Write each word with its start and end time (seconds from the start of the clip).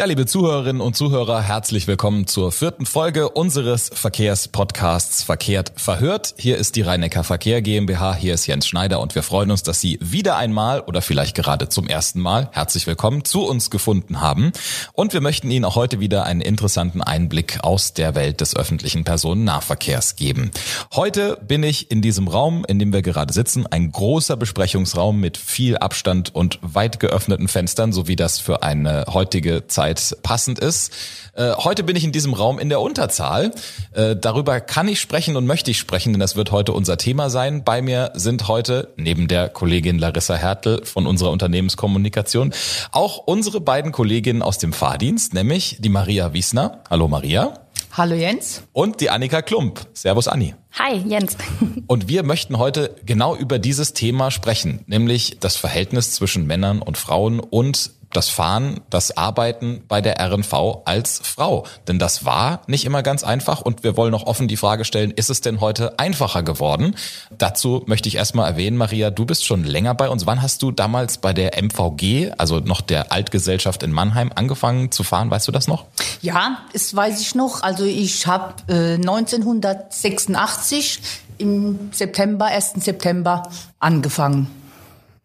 Ja, 0.00 0.06
liebe 0.06 0.24
Zuhörerinnen 0.24 0.80
und 0.80 0.96
Zuhörer, 0.96 1.42
herzlich 1.42 1.86
willkommen 1.86 2.26
zur 2.26 2.52
vierten 2.52 2.86
Folge 2.86 3.28
unseres 3.28 3.90
Verkehrspodcasts 3.92 5.22
Verkehrt 5.22 5.74
verhört. 5.76 6.32
Hier 6.38 6.56
ist 6.56 6.76
die 6.76 6.80
Rhein-Neckar 6.80 7.22
Verkehr 7.22 7.60
GmbH, 7.60 8.14
hier 8.14 8.32
ist 8.32 8.46
Jens 8.46 8.66
Schneider 8.66 9.00
und 9.00 9.14
wir 9.14 9.22
freuen 9.22 9.50
uns, 9.50 9.62
dass 9.62 9.78
Sie 9.78 9.98
wieder 10.00 10.38
einmal 10.38 10.80
oder 10.80 11.02
vielleicht 11.02 11.36
gerade 11.36 11.68
zum 11.68 11.86
ersten 11.86 12.18
Mal 12.18 12.48
herzlich 12.52 12.86
willkommen 12.86 13.26
zu 13.26 13.44
uns 13.44 13.68
gefunden 13.68 14.22
haben. 14.22 14.52
Und 14.94 15.12
wir 15.12 15.20
möchten 15.20 15.50
Ihnen 15.50 15.66
auch 15.66 15.76
heute 15.76 16.00
wieder 16.00 16.24
einen 16.24 16.40
interessanten 16.40 17.02
Einblick 17.02 17.58
aus 17.62 17.92
der 17.92 18.14
Welt 18.14 18.40
des 18.40 18.56
öffentlichen 18.56 19.04
Personennahverkehrs 19.04 20.16
geben. 20.16 20.50
Heute 20.94 21.36
bin 21.46 21.62
ich 21.62 21.90
in 21.90 22.00
diesem 22.00 22.26
Raum, 22.26 22.64
in 22.66 22.78
dem 22.78 22.94
wir 22.94 23.02
gerade 23.02 23.34
sitzen, 23.34 23.66
ein 23.66 23.92
großer 23.92 24.38
Besprechungsraum 24.38 25.20
mit 25.20 25.36
viel 25.36 25.76
Abstand 25.76 26.34
und 26.34 26.58
weit 26.62 27.00
geöffneten 27.00 27.48
Fenstern, 27.48 27.92
so 27.92 28.08
wie 28.08 28.16
das 28.16 28.38
für 28.38 28.62
eine 28.62 29.04
heutige 29.06 29.66
Zeit 29.66 29.89
Zeit 29.94 30.22
passend 30.22 30.58
ist. 30.58 30.92
Äh, 31.34 31.52
heute 31.52 31.82
bin 31.82 31.96
ich 31.96 32.04
in 32.04 32.12
diesem 32.12 32.34
Raum 32.34 32.58
in 32.58 32.68
der 32.68 32.80
Unterzahl. 32.80 33.52
Äh, 33.92 34.16
darüber 34.16 34.60
kann 34.60 34.88
ich 34.88 35.00
sprechen 35.00 35.36
und 35.36 35.46
möchte 35.46 35.70
ich 35.70 35.78
sprechen, 35.78 36.12
denn 36.12 36.20
das 36.20 36.36
wird 36.36 36.52
heute 36.52 36.72
unser 36.72 36.96
Thema 36.96 37.30
sein. 37.30 37.64
Bei 37.64 37.82
mir 37.82 38.12
sind 38.14 38.48
heute 38.48 38.88
neben 38.96 39.28
der 39.28 39.48
Kollegin 39.48 39.98
Larissa 39.98 40.34
Hertel 40.34 40.84
von 40.84 41.06
unserer 41.06 41.30
Unternehmenskommunikation 41.30 42.52
auch 42.92 43.18
unsere 43.18 43.60
beiden 43.60 43.92
Kolleginnen 43.92 44.42
aus 44.42 44.58
dem 44.58 44.72
Fahrdienst, 44.72 45.34
nämlich 45.34 45.78
die 45.80 45.88
Maria 45.88 46.32
Wiesner. 46.32 46.80
Hallo 46.88 47.08
Maria. 47.08 47.54
Hallo 47.92 48.14
Jens. 48.14 48.62
Und 48.72 49.00
die 49.00 49.10
Annika 49.10 49.42
Klump. 49.42 49.80
Servus 49.94 50.28
Anni. 50.28 50.54
Hi 50.78 50.96
Jens. 50.96 51.36
Und 51.88 52.08
wir 52.08 52.22
möchten 52.22 52.56
heute 52.58 52.94
genau 53.04 53.34
über 53.34 53.58
dieses 53.58 53.94
Thema 53.94 54.30
sprechen, 54.30 54.84
nämlich 54.86 55.38
das 55.40 55.56
Verhältnis 55.56 56.12
zwischen 56.12 56.46
Männern 56.46 56.82
und 56.82 56.96
Frauen 56.96 57.40
und 57.40 57.90
das 58.12 58.28
Fahren, 58.28 58.80
das 58.90 59.16
Arbeiten 59.16 59.82
bei 59.88 60.00
der 60.00 60.20
RNV 60.20 60.82
als 60.84 61.20
Frau. 61.22 61.64
Denn 61.86 61.98
das 61.98 62.24
war 62.24 62.62
nicht 62.66 62.84
immer 62.84 63.02
ganz 63.02 63.22
einfach 63.22 63.60
und 63.60 63.84
wir 63.84 63.96
wollen 63.96 64.10
noch 64.10 64.26
offen 64.26 64.48
die 64.48 64.56
Frage 64.56 64.84
stellen, 64.84 65.12
ist 65.12 65.30
es 65.30 65.40
denn 65.40 65.60
heute 65.60 65.98
einfacher 65.98 66.42
geworden? 66.42 66.96
Dazu 67.36 67.82
möchte 67.86 68.08
ich 68.08 68.16
erstmal 68.16 68.50
erwähnen, 68.50 68.76
Maria, 68.76 69.10
du 69.10 69.24
bist 69.24 69.46
schon 69.46 69.64
länger 69.64 69.94
bei 69.94 70.08
uns. 70.08 70.26
Wann 70.26 70.42
hast 70.42 70.62
du 70.62 70.72
damals 70.72 71.18
bei 71.18 71.32
der 71.32 71.62
MVG, 71.62 72.32
also 72.36 72.60
noch 72.60 72.80
der 72.80 73.12
Altgesellschaft 73.12 73.82
in 73.82 73.92
Mannheim, 73.92 74.32
angefangen 74.34 74.90
zu 74.90 75.04
fahren? 75.04 75.30
Weißt 75.30 75.46
du 75.48 75.52
das 75.52 75.68
noch? 75.68 75.86
Ja, 76.20 76.58
das 76.72 76.94
weiß 76.94 77.20
ich 77.20 77.34
noch. 77.34 77.62
Also 77.62 77.84
ich 77.84 78.26
habe 78.26 78.54
äh, 78.68 78.94
1986 78.94 81.00
im 81.38 81.90
September, 81.92 82.46
1. 82.46 82.84
September 82.84 83.48
angefangen. 83.78 84.48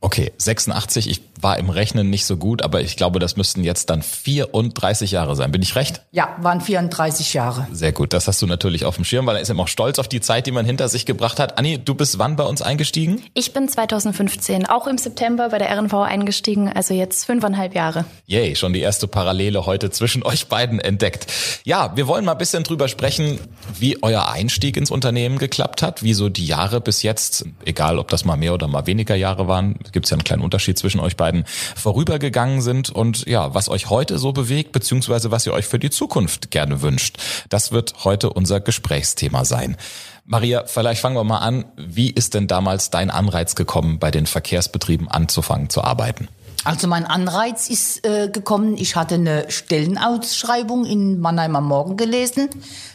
Okay, 0.02 0.31
86. 0.38 1.09
Ich 1.09 1.22
war 1.45 1.59
im 1.59 1.69
Rechnen 1.69 2.09
nicht 2.09 2.25
so 2.25 2.38
gut, 2.38 2.63
aber 2.63 2.81
ich 2.81 2.97
glaube, 2.97 3.19
das 3.19 3.38
müssten 3.38 3.63
jetzt 3.63 3.91
dann 3.91 4.01
34 4.01 5.11
Jahre 5.11 5.35
sein. 5.35 5.51
Bin 5.51 5.61
ich 5.61 5.75
recht? 5.75 6.01
Ja, 6.11 6.35
waren 6.41 6.59
34 6.59 7.35
Jahre. 7.35 7.67
Sehr 7.71 7.91
gut. 7.91 8.13
Das 8.13 8.27
hast 8.27 8.41
du 8.41 8.47
natürlich 8.47 8.83
auf 8.83 8.95
dem 8.95 9.05
Schirm, 9.05 9.27
weil 9.27 9.35
er 9.35 9.43
ist 9.43 9.51
eben 9.51 9.59
auch 9.59 9.67
stolz 9.67 9.99
auf 9.99 10.07
die 10.07 10.21
Zeit, 10.21 10.47
die 10.47 10.51
man 10.51 10.66
hinter 10.66 10.89
sich 10.89 11.05
gebracht 11.05 11.39
hat. 11.39 11.59
Anni, 11.59 11.77
du 11.77 11.93
bist 11.93 12.17
wann 12.17 12.35
bei 12.35 12.45
uns 12.45 12.63
eingestiegen? 12.63 13.21
Ich 13.35 13.53
bin 13.53 13.69
2015, 13.69 14.66
auch 14.66 14.88
im 14.88 14.97
September 14.97 15.49
bei 15.49 15.59
der 15.59 15.69
RNV 15.77 15.93
eingestiegen, 15.93 16.67
also 16.67 16.95
jetzt 16.95 17.25
fünfeinhalb 17.25 17.75
Jahre. 17.75 18.05
Yay, 18.25 18.55
schon 18.55 18.73
die 18.73 18.79
erste 18.79 19.07
Parallele 19.07 19.67
heute 19.67 19.91
zwischen 19.91 20.23
euch 20.23 20.47
beiden 20.47 20.79
entdeckt. 20.79 21.27
Ja, 21.63 21.95
wir 21.95 22.07
wollen 22.07 22.25
mal 22.25 22.31
ein 22.31 22.39
bisschen 22.39 22.63
drüber 22.63 22.88
sprechen, 22.88 23.39
wie 23.77 24.01
euer 24.01 24.29
Einstieg 24.29 24.77
ins 24.77 24.89
Unternehmen 24.89 25.38
geklappt 25.38 25.83
hat, 25.83 26.01
wie 26.01 26.16
so 26.16 26.27
die 26.27 26.47
Jahre 26.47 26.81
bis 26.81 27.03
jetzt, 27.03 27.45
egal 27.66 27.99
ob 27.99 28.07
das 28.07 28.25
mal 28.25 28.35
mehr 28.35 28.55
oder 28.55 28.67
mal 28.67 28.88
weniger 28.88 29.13
Jahre 29.13 29.47
waren, 29.47 29.75
gibt 29.91 30.07
es 30.07 30.09
ja 30.09 30.16
einen 30.16 30.23
kleinen 30.23 30.41
Unterschied 30.41 30.79
zwischen 30.79 30.99
euch 30.99 31.16
beiden, 31.16 31.34
vorübergegangen 31.75 32.61
sind 32.61 32.89
und 32.89 33.25
ja, 33.28 33.53
was 33.53 33.67
euch 33.67 33.89
heute 33.89 34.17
so 34.17 34.31
bewegt, 34.31 34.72
beziehungsweise 34.72 35.31
was 35.31 35.45
ihr 35.45 35.53
euch 35.53 35.66
für 35.66 35.80
die 35.80 35.89
Zukunft 35.89 36.52
gerne 36.52 36.81
wünscht. 36.81 37.17
Das 37.50 37.72
wird 37.72 38.05
heute 38.05 38.30
unser 38.31 38.61
Gesprächsthema 38.61 39.44
sein. 39.44 39.75
Maria, 40.23 40.63
vielleicht 40.66 41.01
fangen 41.01 41.16
wir 41.16 41.23
mal 41.23 41.40
an. 41.40 41.66
Wie 41.75 42.09
ist 42.09 42.34
denn 42.34 42.47
damals 42.47 42.90
dein 42.90 43.12
Anreiz 43.12 43.56
gekommen, 43.56 44.00
bei 44.00 44.12
den 44.12 44.25
Verkehrsbetrieben 44.25 45.07
anzufangen 45.07 45.69
zu 45.69 45.84
arbeiten? 45.84 46.29
Also 46.63 46.88
mein 46.88 47.06
Anreiz 47.06 47.69
ist 47.69 48.07
äh, 48.07 48.29
gekommen, 48.29 48.75
ich 48.78 48.96
hatte 48.96 49.16
eine 49.16 49.52
Stellenausschreibung 49.52 50.85
in 50.85 51.19
Mannheim 51.19 51.56
am 51.56 51.67
Morgen 51.67 51.96
gelesen, 51.96 52.50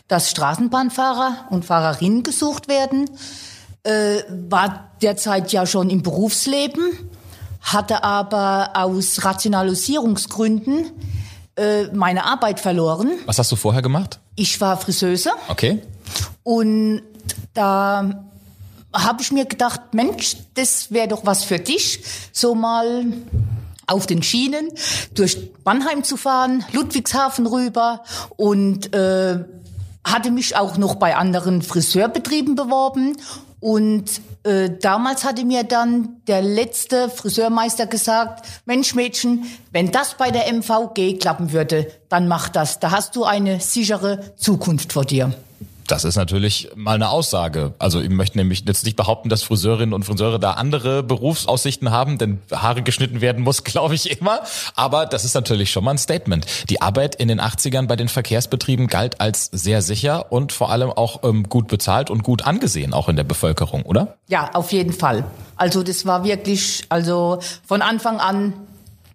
dass 0.09 0.31
Straßenbahnfahrer 0.31 1.47
und 1.51 1.65
Fahrerinnen 1.65 2.25
gesucht 2.25 2.67
werden 2.67 3.09
äh, 3.83 4.22
war 4.49 4.91
derzeit 5.03 5.53
ja 5.53 5.67
schon 5.67 5.91
im 5.91 6.03
Berufsleben, 6.03 6.93
hatte 7.60 8.04
aber 8.04 8.71
aus 8.75 9.25
Rationalisierungsgründen 9.25 10.91
äh, 11.56 11.84
meine 11.93 12.25
Arbeit 12.25 12.60
verloren. 12.60 13.12
Was 13.26 13.38
hast 13.38 13.53
du 13.53 13.56
vorher 13.56 13.82
gemacht? 13.82 14.19
Ich 14.37 14.60
war 14.60 14.76
Friseuse. 14.76 15.31
Okay. 15.48 15.82
Und 16.43 17.03
da 17.54 18.25
habe 18.93 19.22
ich 19.22 19.31
mir 19.31 19.44
gedacht, 19.44 19.93
Mensch, 19.93 20.37
das 20.54 20.91
wäre 20.91 21.09
doch 21.09 21.25
was 21.25 21.44
für 21.44 21.59
dich, 21.59 22.03
so 22.32 22.54
mal 22.54 23.04
auf 23.87 24.06
den 24.06 24.22
Schienen 24.22 24.69
durch 25.15 25.50
Mannheim 25.65 26.04
zu 26.04 26.16
fahren, 26.16 26.65
Ludwigshafen 26.72 27.47
rüber 27.47 28.04
und 28.37 28.94
äh, 28.94 29.44
hatte 30.04 30.31
mich 30.31 30.56
auch 30.56 30.77
noch 30.77 30.94
bei 30.94 31.16
anderen 31.16 31.62
Friseurbetrieben 31.62 32.54
beworben 32.54 33.16
und 33.60 34.22
äh, 34.43 34.71
damals 34.81 35.25
hatte 35.25 35.44
mir 35.44 35.65
dann 35.65 36.22
der 36.26 36.41
letzte 36.41 37.10
Friseurmeister 37.10 37.87
gesagt, 37.87 38.47
Mensch 38.65 38.94
Mädchen, 38.94 39.44
wenn 39.71 39.91
das 39.91 40.15
bei 40.15 40.31
der 40.31 40.50
MVG 40.50 41.19
klappen 41.19 41.53
würde, 41.53 41.87
dann 42.09 42.26
mach 42.26 42.48
das. 42.48 42.81
Da 42.81 42.91
hast 42.91 43.16
du 43.16 43.25
eine 43.25 43.60
sichere 43.60 44.34
Zukunft 44.37 44.94
vor 44.94 45.04
dir. 45.04 45.34
Das 45.91 46.05
ist 46.05 46.15
natürlich 46.15 46.71
mal 46.77 46.95
eine 46.95 47.09
Aussage. 47.09 47.75
Also 47.81 48.01
ich 48.01 48.11
möchte 48.11 48.39
nämlich 48.39 48.62
jetzt 48.65 48.84
nicht 48.84 48.97
behaupten, 48.97 49.28
dass 49.28 49.43
Friseurinnen 49.43 49.93
und 49.93 50.05
Friseure 50.05 50.39
da 50.39 50.53
andere 50.53 51.03
Berufsaussichten 51.03 51.91
haben, 51.91 52.17
denn 52.17 52.41
Haare 52.53 52.83
geschnitten 52.83 53.21
werden 53.21 53.43
muss, 53.43 53.65
glaube 53.65 53.97
ich 53.97 54.21
immer. 54.21 54.41
Aber 54.77 55.06
das 55.06 55.25
ist 55.25 55.34
natürlich 55.34 55.73
schon 55.73 55.83
mal 55.83 55.93
ein 55.93 55.99
Statement. 55.99 56.47
Die 56.71 56.81
Arbeit 56.81 57.17
in 57.17 57.27
den 57.27 57.41
80ern 57.41 57.89
bei 57.89 57.97
den 57.97 58.09
Verkehrsbetrieben 58.09 58.87
galt 58.87 59.21
als 59.21 59.47
sehr 59.47 59.83
sicher 59.83 60.31
und 60.31 60.53
vor 60.53 60.71
allem 60.71 60.91
auch 60.91 61.25
ähm, 61.25 61.49
gut 61.49 61.67
bezahlt 61.67 62.09
und 62.09 62.22
gut 62.22 62.47
angesehen, 62.47 62.95
auch 62.95 63.09
in 63.09 63.17
der 63.17 63.25
Bevölkerung, 63.25 63.83
oder? 63.83 64.17
Ja, 64.28 64.51
auf 64.55 64.71
jeden 64.71 64.93
Fall. 64.93 65.25
Also 65.57 65.83
das 65.83 66.07
war 66.07 66.22
wirklich, 66.22 66.84
also 66.89 67.41
von 67.67 67.83
Anfang 67.83 68.21
an 68.21 68.53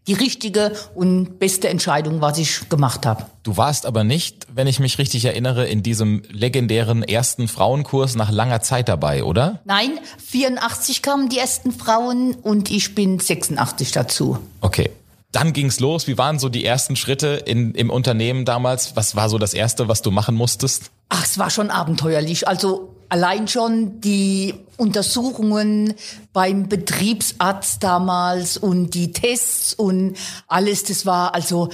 die 0.08 0.14
richtige 0.14 0.74
und 0.94 1.40
beste 1.40 1.70
Entscheidung, 1.70 2.22
was 2.22 2.38
ich 2.38 2.70
gemacht 2.70 3.06
habe. 3.06 3.26
Du 3.44 3.58
warst 3.58 3.86
aber 3.86 4.04
nicht, 4.04 4.48
wenn 4.54 4.68
ich 4.68 4.80
mich 4.80 4.98
richtig 4.98 5.26
erinnere, 5.26 5.68
in 5.68 5.84
diesem 5.84 6.24
legendären 6.30 7.04
ersten 7.04 7.48
Frauenkurs 7.48 8.16
nach 8.16 8.32
langer 8.32 8.62
Zeit 8.62 8.90
dabei, 8.90 9.24
oder? 9.24 9.62
Nein, 9.66 10.00
84 10.26 11.02
kamen 11.02 11.30
die 11.30 11.38
ersten 11.38 11.72
Frauen 11.72 12.36
und 12.36 12.72
ich 12.72 12.96
bin 12.96 13.20
86 13.20 13.92
dazu. 13.92 14.40
Okay. 14.62 14.92
Dann 15.36 15.52
ging's 15.52 15.82
los. 15.82 16.08
Wie 16.08 16.18
waren 16.18 16.40
so 16.40 16.48
die 16.48 16.64
ersten 16.64 16.96
Schritte 16.96 17.44
in, 17.46 17.76
im 17.76 17.90
Unternehmen 17.90 18.46
damals? 18.46 18.96
Was 18.96 19.18
war 19.18 19.28
so 19.28 19.38
das 19.38 19.54
erste, 19.54 19.90
was 19.90 20.02
du 20.02 20.10
machen 20.10 20.34
musstest? 20.34 20.92
Ach, 21.10 21.26
es 21.26 21.38
war 21.38 21.50
schon 21.50 21.72
abenteuerlich. 21.72 22.48
Also 22.48 22.96
allein 23.10 23.50
schon 23.50 24.00
die 24.00 24.54
Untersuchungen 24.78 25.94
beim 26.32 26.70
Betriebsarzt 26.70 27.84
damals 27.84 28.56
und 28.56 28.92
die 28.92 29.12
Tests 29.12 29.74
und 29.74 30.16
alles, 30.48 30.86
das 30.86 31.06
war 31.06 31.36
also 31.36 31.68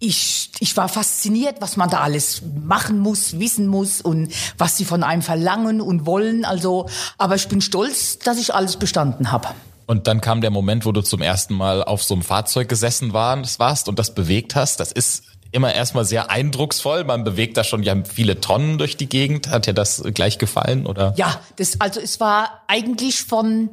ich, 0.00 0.50
ich 0.58 0.76
war 0.76 0.88
fasziniert, 0.88 1.60
was 1.60 1.76
man 1.76 1.88
da 1.90 2.00
alles 2.00 2.42
machen 2.64 2.98
muss, 2.98 3.38
wissen 3.38 3.68
muss 3.68 4.00
und 4.00 4.32
was 4.56 4.76
sie 4.76 4.84
von 4.84 5.04
einem 5.04 5.22
verlangen 5.22 5.80
und 5.80 6.06
wollen. 6.06 6.44
Also, 6.44 6.88
aber 7.18 7.36
ich 7.36 7.46
bin 7.46 7.60
stolz, 7.60 8.18
dass 8.18 8.36
ich 8.36 8.52
alles 8.52 8.78
bestanden 8.78 9.30
habe. 9.30 9.46
Und 9.88 10.06
dann 10.06 10.20
kam 10.20 10.42
der 10.42 10.50
Moment, 10.50 10.84
wo 10.84 10.92
du 10.92 11.00
zum 11.00 11.22
ersten 11.22 11.54
Mal 11.54 11.82
auf 11.82 12.02
so 12.02 12.12
einem 12.12 12.22
Fahrzeug 12.22 12.68
gesessen 12.68 13.14
warst 13.14 13.88
und 13.88 13.98
das 13.98 14.14
bewegt 14.14 14.54
hast. 14.54 14.80
Das 14.80 14.92
ist 14.92 15.24
immer 15.50 15.74
erstmal 15.74 16.04
sehr 16.04 16.30
eindrucksvoll. 16.30 17.04
Man 17.04 17.24
bewegt 17.24 17.56
da 17.56 17.64
schon 17.64 17.82
ja 17.82 17.96
viele 18.04 18.38
Tonnen 18.38 18.76
durch 18.76 18.98
die 18.98 19.08
Gegend. 19.08 19.48
Hat 19.48 19.66
dir 19.66 19.72
das 19.72 20.02
gleich 20.12 20.36
gefallen 20.36 20.86
oder? 20.86 21.14
Ja, 21.16 21.40
das, 21.56 21.80
also 21.80 22.00
es 22.00 22.20
war 22.20 22.64
eigentlich 22.68 23.22
von 23.22 23.70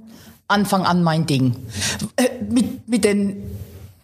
Anfang 0.47 0.85
an 0.85 1.03
mein 1.03 1.25
Ding. 1.25 1.57
Äh, 2.15 2.29
mit, 2.49 2.87
mit 2.87 3.03
den 3.03 3.43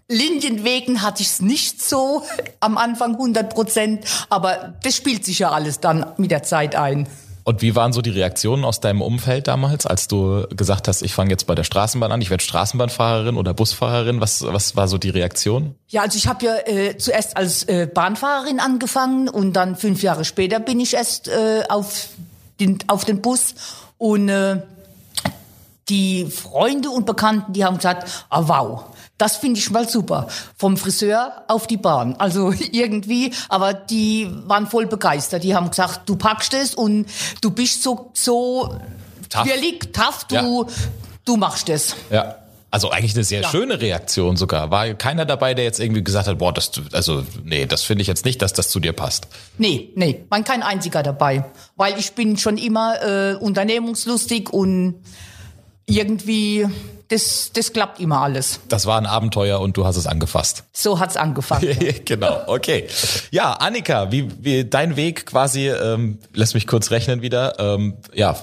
Linienwegen 0.09 1.03
hatte 1.03 1.21
ich 1.21 1.29
es 1.29 1.41
nicht 1.41 1.81
so 1.81 2.23
am 2.59 2.77
Anfang 2.77 3.13
100 3.13 3.53
Prozent, 3.53 4.03
aber 4.29 4.73
das 4.83 4.97
spielt 4.97 5.23
sich 5.23 5.39
ja 5.39 5.51
alles 5.51 5.79
dann 5.79 6.05
mit 6.17 6.31
der 6.31 6.43
Zeit 6.43 6.75
ein. 6.75 7.07
Und 7.43 7.61
wie 7.61 7.75
waren 7.75 7.93
so 7.93 8.01
die 8.01 8.09
Reaktionen 8.09 8.63
aus 8.65 8.79
deinem 8.79 9.01
Umfeld 9.01 9.47
damals, 9.47 9.85
als 9.85 10.07
du 10.07 10.45
gesagt 10.55 10.87
hast, 10.87 11.01
ich 11.01 11.13
fange 11.13 11.31
jetzt 11.31 11.47
bei 11.47 11.55
der 11.55 11.63
Straßenbahn 11.63 12.11
an, 12.11 12.21
ich 12.21 12.29
werde 12.29 12.43
Straßenbahnfahrerin 12.43 13.37
oder 13.37 13.53
Busfahrerin? 13.53 14.21
Was, 14.21 14.43
was 14.43 14.75
war 14.75 14.87
so 14.87 14.97
die 14.97 15.09
Reaktion? 15.09 15.75
Ja, 15.87 16.01
also 16.01 16.17
ich 16.17 16.27
habe 16.27 16.45
ja 16.45 16.55
äh, 16.65 16.97
zuerst 16.97 17.37
als 17.37 17.63
äh, 17.63 17.87
Bahnfahrerin 17.91 18.59
angefangen 18.59 19.27
und 19.29 19.53
dann 19.53 19.75
fünf 19.75 20.03
Jahre 20.03 20.25
später 20.25 20.59
bin 20.59 20.79
ich 20.79 20.93
erst 20.93 21.27
äh, 21.27 21.63
auf, 21.69 22.09
den, 22.59 22.79
auf 22.87 23.05
den 23.05 23.21
Bus 23.21 23.55
und 23.97 24.29
äh, 24.29 24.61
die 25.91 26.25
Freunde 26.25 26.89
und 26.89 27.05
Bekannten, 27.05 27.51
die 27.53 27.65
haben 27.65 27.75
gesagt, 27.75 28.25
ah 28.29 28.43
wow, 28.47 28.85
das 29.17 29.35
finde 29.35 29.59
ich 29.59 29.69
mal 29.69 29.87
super. 29.87 30.27
Vom 30.57 30.77
Friseur 30.77 31.43
auf 31.49 31.67
die 31.67 31.77
Bahn. 31.77 32.15
Also 32.17 32.53
irgendwie, 32.71 33.33
aber 33.49 33.73
die 33.73 34.27
waren 34.47 34.67
voll 34.67 34.87
begeistert. 34.87 35.43
Die 35.43 35.53
haben 35.53 35.69
gesagt, 35.69 36.07
du 36.07 36.15
packst 36.15 36.53
es 36.53 36.73
und 36.73 37.05
du 37.41 37.51
bist 37.51 37.83
so, 37.83 38.09
so, 38.13 38.73
Tough. 39.29 39.45
willig, 39.45 39.91
tough, 39.93 40.23
du, 40.29 40.35
Ja. 40.35 40.65
du 41.25 41.37
machst 41.37 41.67
es. 41.69 41.95
Ja. 42.09 42.35
Also 42.73 42.89
eigentlich 42.89 43.13
eine 43.15 43.25
sehr 43.25 43.41
Ja. 43.41 43.49
schöne 43.49 43.81
Reaktion 43.81 44.37
sogar. 44.37 44.71
War 44.71 44.93
keiner 44.93 45.25
dabei, 45.25 45.53
der 45.53 45.65
jetzt 45.65 45.81
irgendwie 45.81 46.05
gesagt 46.05 46.27
hat, 46.29 46.37
boah, 46.37 46.53
das, 46.53 46.71
also, 46.93 47.25
nee, 47.43 47.65
das 47.65 47.83
finde 47.83 48.01
ich 48.01 48.07
jetzt 48.07 48.23
nicht, 48.23 48.41
dass 48.41 48.53
das 48.53 48.69
zu 48.69 48.79
dir 48.79 48.93
passt. 48.93 49.27
Nee, 49.57 49.91
nee, 49.95 50.23
war 50.29 50.41
kein 50.43 50.63
einziger 50.63 51.03
dabei. 51.03 51.43
Weil 51.75 51.99
ich 51.99 52.13
bin 52.13 52.37
schon 52.37 52.57
immer 52.57 53.01
äh, 53.03 53.35
unternehmungslustig 53.35 54.51
und 54.53 55.01
irgendwie, 55.85 56.67
das, 57.11 57.51
das 57.53 57.73
klappt 57.73 57.99
immer 57.99 58.21
alles. 58.21 58.61
Das 58.69 58.85
war 58.85 58.97
ein 58.97 59.05
Abenteuer 59.05 59.59
und 59.59 59.75
du 59.75 59.85
hast 59.85 59.97
es 59.97 60.07
angefasst. 60.07 60.63
So 60.71 60.99
hat's 60.99 61.17
angefangen. 61.17 61.77
genau, 62.05 62.41
okay. 62.47 62.87
Ja, 63.31 63.51
Annika, 63.53 64.11
wie, 64.11 64.29
wie 64.39 64.63
dein 64.63 64.95
Weg 64.95 65.25
quasi, 65.25 65.67
ähm, 65.67 66.19
lass 66.33 66.53
mich 66.53 66.67
kurz 66.67 66.89
rechnen 66.89 67.21
wieder, 67.21 67.59
ähm, 67.59 67.97
ja, 68.13 68.37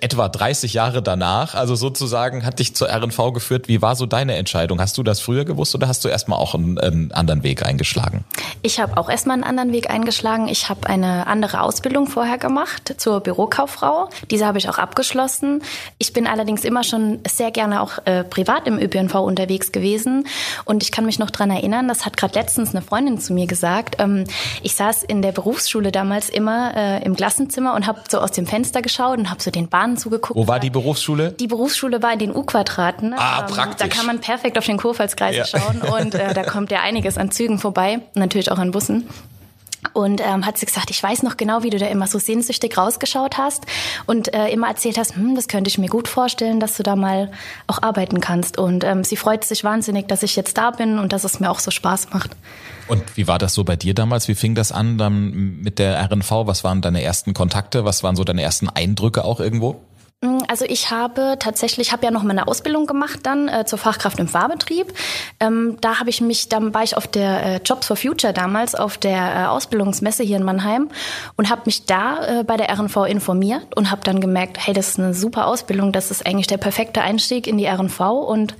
etwa 0.00 0.28
30 0.28 0.72
Jahre 0.72 1.02
danach, 1.02 1.54
also 1.54 1.74
sozusagen 1.74 2.46
hat 2.46 2.60
dich 2.60 2.74
zur 2.74 2.88
RNV 2.88 3.34
geführt. 3.34 3.68
Wie 3.68 3.82
war 3.82 3.94
so 3.94 4.06
deine 4.06 4.36
Entscheidung? 4.36 4.80
Hast 4.80 4.96
du 4.96 5.02
das 5.02 5.20
früher 5.20 5.44
gewusst 5.44 5.74
oder 5.74 5.86
hast 5.86 6.02
du 6.04 6.08
erstmal 6.08 6.38
auch 6.38 6.54
einen, 6.54 6.78
einen 6.78 7.12
anderen 7.12 7.42
Weg 7.42 7.62
eingeschlagen? 7.62 8.24
Ich 8.62 8.80
habe 8.80 8.96
auch 8.96 9.10
erstmal 9.10 9.34
einen 9.34 9.44
anderen 9.44 9.72
Weg 9.72 9.90
eingeschlagen. 9.90 10.48
Ich 10.48 10.70
habe 10.70 10.88
eine 10.88 11.26
andere 11.26 11.60
Ausbildung 11.60 12.06
vorher 12.06 12.38
gemacht 12.38 12.94
zur 12.96 13.20
Bürokauffrau. 13.20 14.08
Diese 14.30 14.46
habe 14.46 14.56
ich 14.56 14.70
auch 14.70 14.78
abgeschlossen. 14.78 15.62
Ich 15.98 16.14
bin 16.14 16.26
allerdings 16.26 16.64
immer 16.64 16.84
schon 16.84 17.20
sehr 17.28 17.50
gerne 17.50 17.82
auch 17.82 17.97
äh, 18.04 18.24
privat 18.24 18.66
im 18.66 18.78
ÖPNV 18.78 19.14
unterwegs 19.16 19.72
gewesen. 19.72 20.26
Und 20.64 20.82
ich 20.82 20.92
kann 20.92 21.04
mich 21.06 21.18
noch 21.18 21.30
dran 21.30 21.50
erinnern, 21.50 21.88
das 21.88 22.04
hat 22.06 22.16
gerade 22.16 22.34
letztens 22.38 22.70
eine 22.74 22.82
Freundin 22.82 23.18
zu 23.18 23.32
mir 23.32 23.46
gesagt. 23.46 23.96
Ähm, 23.98 24.24
ich 24.62 24.74
saß 24.74 25.02
in 25.02 25.22
der 25.22 25.32
Berufsschule 25.32 25.92
damals 25.92 26.28
immer 26.28 26.72
äh, 26.76 27.04
im 27.04 27.16
Klassenzimmer 27.16 27.74
und 27.74 27.86
habe 27.86 28.00
so 28.08 28.18
aus 28.20 28.32
dem 28.32 28.46
Fenster 28.46 28.82
geschaut 28.82 29.18
und 29.18 29.30
habe 29.30 29.42
so 29.42 29.50
den 29.50 29.68
Bahnen 29.68 29.96
zugeguckt. 29.96 30.38
Wo 30.38 30.46
war 30.48 30.60
die 30.60 30.70
Berufsschule? 30.70 31.32
Die 31.32 31.46
Berufsschule 31.46 32.02
war 32.02 32.12
in 32.12 32.18
den 32.18 32.34
U-Quadraten. 32.34 33.14
Ah, 33.14 33.40
Ähm, 33.48 33.54
praktisch. 33.54 33.88
Da 33.88 33.94
kann 33.94 34.06
man 34.06 34.20
perfekt 34.20 34.58
auf 34.58 34.66
den 34.66 34.76
Kurpfalzkreis 34.78 35.36
Ja. 35.36 35.44
schauen 35.46 35.80
und 35.82 36.14
äh, 36.14 36.34
da 36.34 36.42
kommt 36.44 36.70
ja 36.70 36.80
einiges 36.80 37.18
an 37.18 37.30
Zügen 37.30 37.58
vorbei, 37.58 38.00
natürlich 38.14 38.50
auch 38.52 38.58
an 38.58 38.70
Bussen. 38.70 39.08
Und 39.92 40.20
ähm, 40.20 40.44
hat 40.44 40.58
sie 40.58 40.66
gesagt, 40.66 40.90
ich 40.90 41.00
weiß 41.02 41.22
noch 41.22 41.36
genau, 41.36 41.62
wie 41.62 41.70
du 41.70 41.78
da 41.78 41.86
immer 41.86 42.06
so 42.06 42.18
sehnsüchtig 42.18 42.76
rausgeschaut 42.76 43.38
hast 43.38 43.64
und 44.06 44.34
äh, 44.34 44.48
immer 44.48 44.68
erzählt 44.68 44.98
hast, 44.98 45.14
hm, 45.14 45.36
das 45.36 45.46
könnte 45.46 45.68
ich 45.68 45.78
mir 45.78 45.88
gut 45.88 46.08
vorstellen, 46.08 46.58
dass 46.58 46.76
du 46.76 46.82
da 46.82 46.96
mal 46.96 47.30
auch 47.68 47.82
arbeiten 47.82 48.20
kannst. 48.20 48.58
Und 48.58 48.82
ähm, 48.82 49.04
sie 49.04 49.16
freut 49.16 49.44
sich 49.44 49.62
wahnsinnig, 49.62 50.08
dass 50.08 50.22
ich 50.22 50.34
jetzt 50.34 50.58
da 50.58 50.72
bin 50.72 50.98
und 50.98 51.12
dass 51.12 51.24
es 51.24 51.38
mir 51.38 51.50
auch 51.50 51.60
so 51.60 51.70
Spaß 51.70 52.10
macht. 52.12 52.36
Und 52.88 53.16
wie 53.16 53.28
war 53.28 53.38
das 53.38 53.54
so 53.54 53.64
bei 53.64 53.76
dir 53.76 53.94
damals? 53.94 54.28
Wie 54.28 54.34
fing 54.34 54.54
das 54.54 54.72
an 54.72 54.98
dann 54.98 55.60
mit 55.62 55.78
der 55.78 56.02
RNV? 56.10 56.30
Was 56.46 56.64
waren 56.64 56.80
deine 56.80 57.02
ersten 57.02 57.34
Kontakte? 57.34 57.84
Was 57.84 58.02
waren 58.02 58.16
so 58.16 58.24
deine 58.24 58.42
ersten 58.42 58.68
Eindrücke 58.68 59.24
auch 59.24 59.40
irgendwo? 59.40 59.80
Also 60.48 60.64
ich 60.64 60.90
habe 60.90 61.36
tatsächlich, 61.38 61.92
habe 61.92 62.04
ja 62.04 62.10
noch 62.10 62.24
meine 62.24 62.48
Ausbildung 62.48 62.86
gemacht 62.86 63.20
dann 63.22 63.46
äh, 63.46 63.64
zur 63.66 63.78
Fachkraft 63.78 64.18
im 64.18 64.26
Fahrbetrieb. 64.26 64.92
Ähm, 65.38 65.76
da 65.80 66.00
habe 66.00 66.10
ich 66.10 66.20
mich, 66.20 66.48
dann 66.48 66.74
war 66.74 66.82
ich 66.82 66.96
auf 66.96 67.06
der 67.06 67.44
äh, 67.44 67.60
Jobs 67.64 67.86
for 67.86 67.96
Future 67.96 68.32
damals 68.32 68.74
auf 68.74 68.98
der 68.98 69.16
äh, 69.16 69.44
Ausbildungsmesse 69.46 70.24
hier 70.24 70.38
in 70.38 70.42
Mannheim 70.42 70.88
und 71.36 71.50
habe 71.50 71.62
mich 71.66 71.86
da 71.86 72.40
äh, 72.40 72.44
bei 72.44 72.56
der 72.56 72.68
RNV 72.68 72.96
informiert 73.06 73.76
und 73.76 73.92
habe 73.92 74.00
dann 74.02 74.20
gemerkt, 74.20 74.58
hey, 74.58 74.74
das 74.74 74.88
ist 74.88 74.98
eine 74.98 75.14
super 75.14 75.46
Ausbildung, 75.46 75.92
das 75.92 76.10
ist 76.10 76.26
eigentlich 76.26 76.48
der 76.48 76.58
perfekte 76.58 77.00
Einstieg 77.00 77.46
in 77.46 77.56
die 77.56 77.66
RNV 77.66 78.00
und 78.00 78.56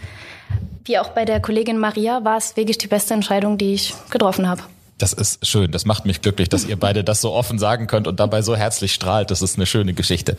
wie 0.85 0.99
auch 0.99 1.09
bei 1.09 1.25
der 1.25 1.41
Kollegin 1.41 1.79
Maria 1.79 2.25
war 2.25 2.37
es 2.37 2.57
wirklich 2.57 2.79
die 2.79 2.87
beste 2.87 3.15
Entscheidung, 3.15 3.59
die 3.59 3.75
ich 3.75 3.95
getroffen 4.11 4.49
habe. 4.49 4.63
Das 4.99 5.13
ist 5.13 5.47
schön. 5.47 5.71
Das 5.71 5.85
macht 5.87 6.07
mich 6.07 6.23
glücklich, 6.23 6.49
dass 6.49 6.65
ihr 6.65 6.77
beide 6.77 7.05
das 7.05 7.21
so 7.21 7.33
offen 7.33 7.59
sagen 7.59 7.87
könnt 7.87 8.09
und 8.09 8.19
dabei 8.19 8.43
so 8.43 8.57
herzlich 8.57 8.93
strahlt. 8.93 9.31
Das 9.31 9.43
ist 9.43 9.57
eine 9.57 9.67
schöne 9.67 9.95
Geschichte. 9.95 10.37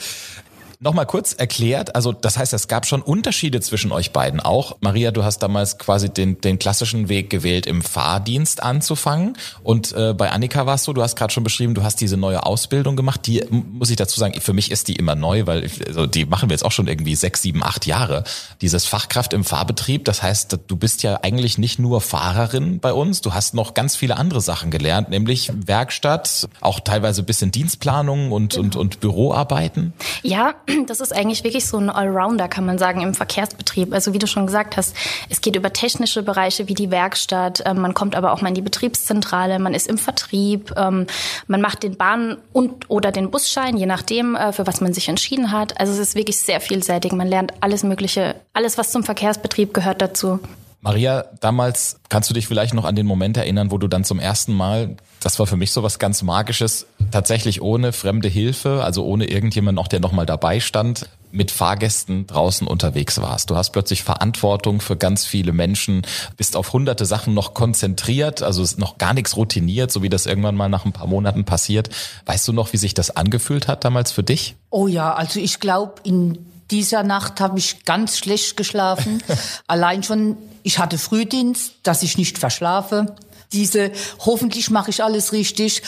Nochmal 0.81 1.05
kurz 1.05 1.33
erklärt, 1.33 1.93
also 1.93 2.13
das 2.13 2.37
heißt, 2.37 2.53
es 2.53 2.69
gab 2.69 2.85
schon 2.85 3.01
Unterschiede 3.01 3.59
zwischen 3.59 3.91
euch 3.91 4.13
beiden 4.13 4.39
auch. 4.39 4.77
Maria, 4.79 5.11
du 5.11 5.25
hast 5.25 5.39
damals 5.39 5.77
quasi 5.77 6.07
den, 6.09 6.39
den 6.39 6.57
klassischen 6.57 7.09
Weg 7.09 7.29
gewählt, 7.29 7.67
im 7.67 7.81
Fahrdienst 7.81 8.63
anzufangen. 8.63 9.35
Und 9.61 9.91
äh, 9.91 10.13
bei 10.13 10.31
Annika 10.31 10.67
warst 10.67 10.87
du, 10.87 10.93
du 10.93 11.01
hast 11.01 11.17
gerade 11.17 11.33
schon 11.33 11.43
beschrieben, 11.43 11.73
du 11.73 11.83
hast 11.83 11.99
diese 11.99 12.15
neue 12.15 12.45
Ausbildung 12.45 12.95
gemacht. 12.95 13.27
Die, 13.27 13.43
muss 13.49 13.89
ich 13.89 13.97
dazu 13.97 14.21
sagen, 14.21 14.39
für 14.39 14.53
mich 14.53 14.71
ist 14.71 14.87
die 14.87 14.95
immer 14.95 15.15
neu, 15.15 15.45
weil 15.47 15.65
ich, 15.65 15.85
also 15.85 16.05
die 16.05 16.25
machen 16.25 16.47
wir 16.47 16.53
jetzt 16.53 16.63
auch 16.63 16.71
schon 16.71 16.87
irgendwie 16.87 17.15
sechs, 17.15 17.41
sieben, 17.41 17.61
acht 17.61 17.85
Jahre. 17.85 18.23
Dieses 18.61 18.85
Fachkraft 18.85 19.33
im 19.33 19.43
Fahrbetrieb, 19.43 20.05
das 20.05 20.23
heißt, 20.23 20.59
du 20.65 20.77
bist 20.77 21.03
ja 21.03 21.19
eigentlich 21.23 21.57
nicht 21.57 21.79
nur 21.79 21.99
Fahrerin 21.99 22.79
bei 22.79 22.93
uns, 22.93 23.19
du 23.19 23.33
hast 23.33 23.53
noch 23.53 23.73
ganz 23.73 23.97
viele 23.97 24.15
andere 24.15 24.39
Sachen 24.39 24.71
gelernt, 24.71 25.09
nämlich 25.09 25.51
Werkstatt, 25.53 26.47
auch 26.61 26.79
teilweise 26.79 27.23
ein 27.23 27.25
bisschen 27.25 27.51
Dienstplanung 27.51 28.31
und, 28.31 28.55
und, 28.55 28.77
und 28.77 29.01
Büroarbeiten. 29.01 29.91
Ja, 30.23 30.53
das 30.87 30.99
ist 30.99 31.15
eigentlich 31.15 31.43
wirklich 31.43 31.65
so 31.65 31.77
ein 31.77 31.89
Allrounder, 31.89 32.47
kann 32.47 32.65
man 32.65 32.77
sagen, 32.77 33.01
im 33.01 33.13
Verkehrsbetrieb. 33.13 33.93
Also 33.93 34.13
wie 34.13 34.19
du 34.19 34.27
schon 34.27 34.45
gesagt 34.45 34.77
hast, 34.77 34.95
es 35.29 35.41
geht 35.41 35.55
über 35.55 35.73
technische 35.73 36.23
Bereiche 36.23 36.67
wie 36.67 36.73
die 36.73 36.91
Werkstatt, 36.91 37.63
ähm, 37.65 37.81
man 37.81 37.93
kommt 37.93 38.15
aber 38.15 38.31
auch 38.31 38.41
mal 38.41 38.49
in 38.49 38.55
die 38.55 38.61
Betriebszentrale, 38.61 39.59
man 39.59 39.73
ist 39.73 39.87
im 39.87 39.97
Vertrieb, 39.97 40.73
ähm, 40.77 41.07
man 41.47 41.61
macht 41.61 41.83
den 41.83 41.97
Bahn- 41.97 42.37
und 42.53 42.89
oder 42.89 43.11
den 43.11 43.31
Busschein, 43.31 43.77
je 43.77 43.85
nachdem, 43.85 44.35
äh, 44.35 44.53
für 44.53 44.67
was 44.67 44.81
man 44.81 44.93
sich 44.93 45.09
entschieden 45.09 45.51
hat. 45.51 45.79
Also 45.79 45.93
es 45.93 45.99
ist 45.99 46.15
wirklich 46.15 46.37
sehr 46.37 46.61
vielseitig. 46.61 47.11
Man 47.11 47.27
lernt 47.27 47.53
alles 47.61 47.83
Mögliche, 47.83 48.35
alles, 48.53 48.77
was 48.77 48.91
zum 48.91 49.03
Verkehrsbetrieb 49.03 49.73
gehört 49.73 50.01
dazu. 50.01 50.39
Maria, 50.81 51.25
damals 51.41 51.99
kannst 52.07 52.29
du 52.29 52.33
dich 52.33 52.47
vielleicht 52.47 52.73
noch 52.73 52.85
an 52.85 52.95
den 52.95 53.05
Moment 53.05 53.35
erinnern, 53.35 53.69
wo 53.69 53.77
du 53.77 53.87
dann 53.87 54.05
zum 54.05 54.19
ersten 54.19 54.53
Mal, 54.53 54.95
das 55.19 55.37
war 55.37 55.45
für 55.45 55.57
mich 55.57 55.71
so 55.71 55.83
was 55.83 55.99
ganz 55.99 56.21
Magisches, 56.21 56.87
tatsächlich 57.11 57.61
ohne 57.61 57.91
fremde 57.91 58.29
Hilfe, 58.29 58.83
also 58.83 59.03
ohne 59.05 59.25
irgendjemand 59.25 59.75
noch, 59.75 59.89
der 59.89 59.99
nochmal 59.99 60.25
dabei 60.25 60.61
stand, 60.61 61.09
mit 61.31 61.51
Fahrgästen 61.51 62.27
draußen 62.27 62.65
unterwegs 62.65 63.21
warst. 63.21 63.49
Du 63.49 63.57
hast 63.57 63.71
plötzlich 63.71 64.03
Verantwortung 64.03 64.79
für 64.79 64.95
ganz 64.95 65.25
viele 65.25 65.51
Menschen, 65.51 66.03
bist 66.37 66.55
auf 66.55 66.71
hunderte 66.71 67.05
Sachen 67.05 67.33
noch 67.33 67.53
konzentriert, 67.53 68.41
also 68.41 68.63
ist 68.63 68.79
noch 68.79 68.97
gar 68.97 69.13
nichts 69.13 69.35
routiniert, 69.35 69.91
so 69.91 70.01
wie 70.01 70.09
das 70.09 70.25
irgendwann 70.25 70.55
mal 70.55 70.69
nach 70.69 70.85
ein 70.85 70.93
paar 70.93 71.07
Monaten 71.07 71.43
passiert. 71.43 71.89
Weißt 72.25 72.47
du 72.47 72.53
noch, 72.53 72.71
wie 72.71 72.77
sich 72.77 72.93
das 72.93 73.15
angefühlt 73.15 73.67
hat 73.67 73.83
damals 73.83 74.13
für 74.13 74.23
dich? 74.23 74.55
Oh 74.69 74.87
ja, 74.87 75.13
also 75.13 75.41
ich 75.41 75.59
glaube, 75.59 75.95
in 76.03 76.37
dieser 76.71 77.03
Nacht 77.03 77.41
habe 77.41 77.59
ich 77.59 77.83
ganz 77.85 78.17
schlecht 78.17 78.57
geschlafen. 78.57 79.21
Allein 79.67 80.03
schon, 80.03 80.37
ich 80.63 80.79
hatte 80.79 80.97
Frühdienst, 80.97 81.75
dass 81.83 82.03
ich 82.03 82.17
nicht 82.17 82.37
verschlafe. 82.37 83.15
Diese, 83.51 83.91
hoffentlich 84.19 84.69
mache 84.69 84.91
ich 84.91 85.03
alles 85.03 85.31
richtig. 85.31 85.81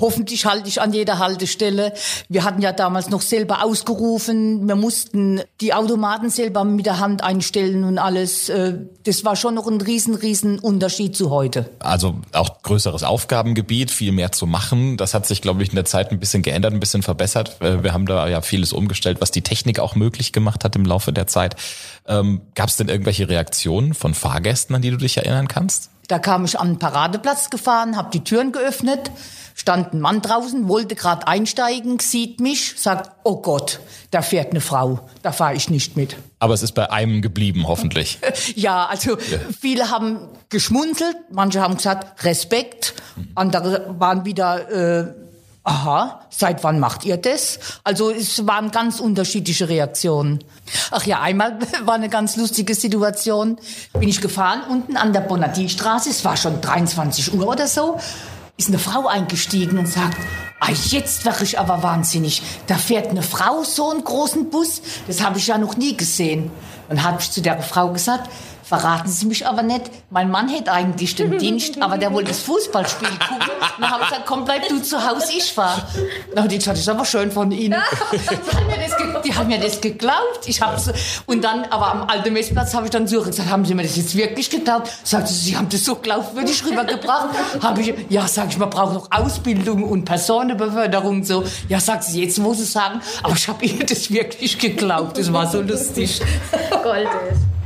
Hoffentlich 0.00 0.46
halte 0.46 0.68
ich 0.68 0.80
an 0.80 0.92
jeder 0.92 1.18
Haltestelle. 1.18 1.92
Wir 2.28 2.44
hatten 2.44 2.62
ja 2.62 2.72
damals 2.72 3.10
noch 3.10 3.20
selber 3.22 3.64
ausgerufen. 3.64 4.66
Wir 4.68 4.76
mussten 4.76 5.40
die 5.60 5.74
Automaten 5.74 6.30
selber 6.30 6.64
mit 6.64 6.86
der 6.86 6.98
Hand 7.00 7.22
einstellen 7.24 7.84
und 7.84 7.98
alles. 7.98 8.48
Äh, 8.48 8.74
Das 9.04 9.24
war 9.24 9.36
schon 9.36 9.54
noch 9.54 9.66
ein 9.66 9.80
riesen, 9.80 10.14
riesen 10.14 10.58
Unterschied 10.58 11.16
zu 11.16 11.30
heute. 11.30 11.70
Also 11.78 12.16
auch 12.32 12.62
größeres 12.62 13.02
Aufgabengebiet, 13.02 13.90
viel 13.90 14.12
mehr 14.12 14.32
zu 14.32 14.46
machen. 14.46 14.96
Das 14.98 15.14
hat 15.14 15.26
sich, 15.26 15.40
glaube 15.42 15.62
ich, 15.62 15.70
in 15.70 15.74
der 15.76 15.84
Zeit 15.86 16.12
ein 16.12 16.20
bisschen 16.20 16.42
geändert, 16.42 16.72
ein 16.72 16.80
bisschen 16.80 17.02
verbessert. 17.02 17.56
Äh, 17.60 17.82
Wir 17.82 17.92
haben 17.92 18.06
da 18.06 18.28
ja 18.28 18.40
vieles 18.42 18.72
umgestellt, 18.72 19.20
was 19.20 19.30
die 19.30 19.42
Technik 19.42 19.80
auch 19.80 19.94
möglich 19.94 20.32
gemacht 20.32 20.62
hat 20.64 20.76
im 20.76 20.84
Laufe 20.84 21.12
der 21.12 21.26
Zeit. 21.26 21.56
Ähm, 22.06 22.42
Gab 22.54 22.68
es 22.68 22.76
denn 22.76 22.88
irgendwelche 22.88 23.28
Reaktionen 23.28 23.94
von 23.94 24.14
Fahrgästen, 24.14 24.76
an 24.76 24.82
die 24.82 24.90
du 24.90 24.96
dich 24.96 25.16
erinnern 25.16 25.48
kannst? 25.48 25.90
Da 26.08 26.18
kam 26.18 26.46
ich 26.46 26.58
an 26.58 26.68
den 26.68 26.78
Paradeplatz 26.78 27.50
gefahren, 27.50 27.96
habe 27.96 28.08
die 28.10 28.24
Türen 28.24 28.50
geöffnet, 28.50 29.10
stand 29.54 29.92
ein 29.92 30.00
Mann 30.00 30.22
draußen, 30.22 30.66
wollte 30.66 30.94
gerade 30.94 31.26
einsteigen, 31.28 31.98
sieht 31.98 32.40
mich, 32.40 32.74
sagt, 32.78 33.10
oh 33.24 33.42
Gott, 33.42 33.80
da 34.10 34.22
fährt 34.22 34.52
eine 34.52 34.62
Frau, 34.62 35.00
da 35.22 35.32
fahre 35.32 35.54
ich 35.54 35.68
nicht 35.68 35.96
mit. 35.96 36.16
Aber 36.38 36.54
es 36.54 36.62
ist 36.62 36.72
bei 36.72 36.90
einem 36.90 37.20
geblieben, 37.20 37.68
hoffentlich. 37.68 38.18
Ja, 38.54 38.86
also 38.86 39.18
viele 39.60 39.90
haben 39.90 40.28
geschmunzelt, 40.48 41.16
manche 41.30 41.60
haben 41.60 41.76
gesagt, 41.76 42.24
Respekt, 42.24 42.94
andere 43.34 43.94
waren 43.98 44.24
wieder, 44.24 44.70
äh, 44.70 45.14
aha, 45.68 46.20
seit 46.30 46.64
wann 46.64 46.80
macht 46.80 47.04
ihr 47.04 47.18
das? 47.18 47.58
Also 47.84 48.10
es 48.10 48.46
waren 48.46 48.70
ganz 48.70 49.00
unterschiedliche 49.00 49.68
Reaktionen. 49.68 50.42
Ach 50.90 51.04
ja, 51.04 51.20
einmal 51.20 51.58
war 51.84 51.94
eine 51.94 52.08
ganz 52.08 52.36
lustige 52.36 52.74
Situation. 52.74 53.58
Bin 53.92 54.08
ich 54.08 54.22
gefahren 54.22 54.62
unten 54.68 54.96
an 54.96 55.12
der 55.12 55.20
Bonadie-Straße, 55.20 56.08
es 56.08 56.24
war 56.24 56.38
schon 56.38 56.62
23 56.62 57.34
Uhr 57.34 57.46
oder 57.46 57.68
so, 57.68 58.00
ist 58.56 58.68
eine 58.68 58.78
Frau 58.78 59.06
eingestiegen 59.08 59.78
und 59.78 59.86
sagt, 59.86 60.16
ah, 60.58 60.70
jetzt 60.72 61.26
wäre 61.26 61.44
ich 61.44 61.58
aber 61.58 61.82
wahnsinnig. 61.82 62.42
Da 62.66 62.76
fährt 62.76 63.08
eine 63.08 63.22
Frau 63.22 63.62
so 63.62 63.90
einen 63.90 64.02
großen 64.02 64.48
Bus, 64.48 64.80
das 65.06 65.22
habe 65.22 65.38
ich 65.38 65.48
ja 65.48 65.58
noch 65.58 65.76
nie 65.76 65.96
gesehen. 65.96 66.50
Dann 66.88 67.02
habe 67.02 67.20
ich 67.20 67.30
zu 67.30 67.42
der 67.42 67.60
Frau 67.62 67.92
gesagt, 67.92 68.30
verraten 68.68 69.08
Sie 69.10 69.26
mich 69.26 69.46
aber 69.46 69.62
nicht. 69.62 69.90
Mein 70.10 70.30
Mann 70.30 70.48
hätte 70.48 70.72
eigentlich 70.72 71.14
den 71.14 71.38
Dienst, 71.38 71.80
aber 71.82 71.98
der 71.98 72.12
wollte 72.12 72.28
das 72.28 72.40
Fußballspiel 72.40 73.08
gucken. 73.08 73.36
Und 73.76 73.82
dann 73.82 73.90
habe 73.90 74.02
ich 74.02 74.08
gesagt, 74.10 74.26
komm, 74.26 74.44
bleib 74.44 74.68
du 74.68 74.80
zu 74.82 75.04
Hause, 75.08 75.32
ich 75.36 75.52
fahr. 75.52 75.88
Na, 76.34 76.46
die 76.46 76.58
gesagt, 76.58 76.76
das 76.76 76.82
ist 76.82 76.88
aber 76.88 77.04
schön 77.04 77.30
von 77.32 77.50
Ihnen. 77.50 77.78
Die 78.12 78.56
haben 78.56 78.66
mir 78.66 78.76
das, 78.78 78.96
ge- 78.96 79.22
die 79.24 79.34
haben 79.34 79.48
mir 79.48 79.58
das 79.60 79.80
geglaubt. 79.80 80.40
Ich 80.46 80.60
hab's, 80.60 80.90
und 81.26 81.42
dann, 81.44 81.64
aber 81.70 81.92
am 81.92 82.02
alten 82.08 82.32
Messplatz 82.32 82.74
habe 82.74 82.86
ich 82.86 82.90
dann 82.90 83.06
so 83.06 83.22
gesagt, 83.22 83.48
haben 83.50 83.64
Sie 83.64 83.74
mir 83.74 83.82
das 83.82 83.96
jetzt 83.96 84.16
wirklich 84.16 84.50
geglaubt? 84.50 84.90
Sagte 85.04 85.32
sie, 85.32 85.50
Sie 85.50 85.56
haben 85.56 85.68
das 85.68 85.84
so 85.84 85.96
glaubwürdig 85.96 86.64
rübergebracht. 86.64 87.28
Habe 87.62 87.80
ich, 87.80 87.94
ja, 88.08 88.26
sag 88.28 88.48
ich, 88.50 88.58
man 88.58 88.70
braucht 88.70 88.94
noch 88.94 89.10
Ausbildung 89.10 89.84
und 89.84 90.04
Personenbeförderung 90.04 91.24
so. 91.24 91.44
Ja, 91.68 91.80
sagt 91.80 92.04
sie, 92.04 92.22
jetzt 92.22 92.38
muss 92.38 92.60
ich 92.60 92.70
sagen, 92.70 93.00
aber 93.22 93.34
ich 93.34 93.48
habe 93.48 93.64
ihr 93.64 93.84
das 93.86 94.10
wirklich 94.10 94.58
geglaubt. 94.58 95.18
Das 95.18 95.32
war 95.32 95.46
so 95.50 95.60
lustig. 95.60 96.20
Gold 96.82 97.08
ist. 97.32 97.57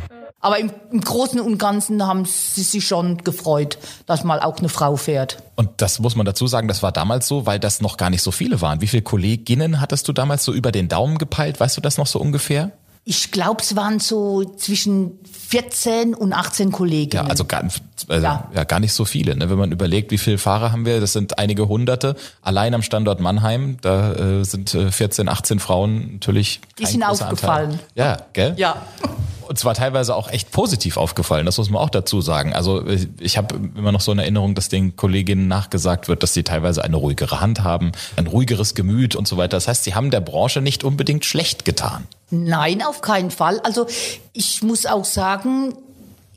Aber 0.42 0.58
im, 0.58 0.72
im 0.90 1.00
Großen 1.00 1.40
und 1.40 1.56
Ganzen 1.56 2.04
haben 2.04 2.24
sie 2.24 2.64
sich 2.64 2.86
schon 2.86 3.18
gefreut, 3.18 3.78
dass 4.06 4.24
mal 4.24 4.40
auch 4.40 4.58
eine 4.58 4.68
Frau 4.68 4.96
fährt. 4.96 5.38
Und 5.54 5.70
das 5.76 6.00
muss 6.00 6.16
man 6.16 6.26
dazu 6.26 6.48
sagen, 6.48 6.66
das 6.66 6.82
war 6.82 6.90
damals 6.90 7.28
so, 7.28 7.46
weil 7.46 7.60
das 7.60 7.80
noch 7.80 7.96
gar 7.96 8.10
nicht 8.10 8.22
so 8.22 8.32
viele 8.32 8.60
waren. 8.60 8.80
Wie 8.80 8.88
viele 8.88 9.04
Kolleginnen 9.04 9.80
hattest 9.80 10.08
du 10.08 10.12
damals 10.12 10.44
so 10.44 10.52
über 10.52 10.72
den 10.72 10.88
Daumen 10.88 11.18
gepeilt? 11.18 11.60
Weißt 11.60 11.76
du 11.76 11.80
das 11.80 11.96
noch 11.96 12.08
so 12.08 12.18
ungefähr? 12.18 12.72
Ich 13.04 13.30
glaube, 13.30 13.62
es 13.62 13.76
waren 13.76 14.00
so 14.00 14.44
zwischen 14.44 15.18
14 15.48 16.14
und 16.14 16.32
18 16.32 16.72
Kolleginnen. 16.72 17.24
Ja, 17.24 17.30
also 17.30 17.44
gar, 17.44 17.62
also, 17.62 17.80
ja. 18.08 18.48
Ja. 18.52 18.64
gar 18.64 18.80
nicht 18.80 18.92
so 18.92 19.04
viele. 19.04 19.36
Ne? 19.36 19.48
Wenn 19.48 19.58
man 19.58 19.70
überlegt, 19.70 20.10
wie 20.10 20.18
viele 20.18 20.38
Fahrer 20.38 20.72
haben 20.72 20.86
wir, 20.86 21.00
das 21.00 21.12
sind 21.12 21.38
einige 21.38 21.68
Hunderte. 21.68 22.16
Allein 22.42 22.74
am 22.74 22.82
Standort 22.82 23.20
Mannheim, 23.20 23.76
da 23.80 24.12
äh, 24.40 24.44
sind 24.44 24.74
äh, 24.74 24.90
14, 24.90 25.28
18 25.28 25.60
Frauen 25.60 26.14
natürlich. 26.14 26.60
Die 26.78 26.86
sind 26.86 27.04
aufgefallen. 27.04 27.72
Anteil. 27.72 27.86
Ja, 27.94 28.18
gell? 28.32 28.54
Ja. 28.56 28.76
Und 29.52 29.58
zwar 29.58 29.74
teilweise 29.74 30.16
auch 30.16 30.30
echt 30.30 30.50
positiv 30.50 30.96
aufgefallen, 30.96 31.44
das 31.44 31.58
muss 31.58 31.68
man 31.68 31.82
auch 31.82 31.90
dazu 31.90 32.22
sagen. 32.22 32.54
Also 32.54 32.86
ich- 33.20 33.36
habe 33.36 33.54
immer 33.76 33.92
noch 33.92 34.00
so 34.00 34.10
eine 34.10 34.22
Erinnerung, 34.22 34.54
dass 34.54 34.70
den 34.70 34.96
Kolleginnen 34.96 35.46
nachgesagt 35.46 36.08
wird, 36.08 36.22
dass 36.22 36.32
sie 36.32 36.42
teilweise 36.42 36.82
eine 36.82 36.96
ruhigere 36.96 37.42
Hand 37.42 37.62
haben, 37.62 37.92
ein 38.16 38.26
ruhigeres 38.28 38.74
Gemüt 38.74 39.14
und 39.14 39.28
so 39.28 39.36
weiter. 39.36 39.58
Das 39.58 39.68
heißt, 39.68 39.84
sie 39.84 39.94
haben 39.94 40.10
der 40.10 40.22
Branche 40.22 40.62
nicht 40.62 40.84
unbedingt 40.84 41.26
schlecht 41.26 41.66
getan. 41.66 42.06
Nein, 42.30 42.80
auf 42.80 43.02
keinen 43.02 43.30
Fall. 43.30 43.60
Also 43.60 43.86
ich 44.32 44.62
muss 44.62 44.86
auch 44.86 45.04
sagen, 45.04 45.74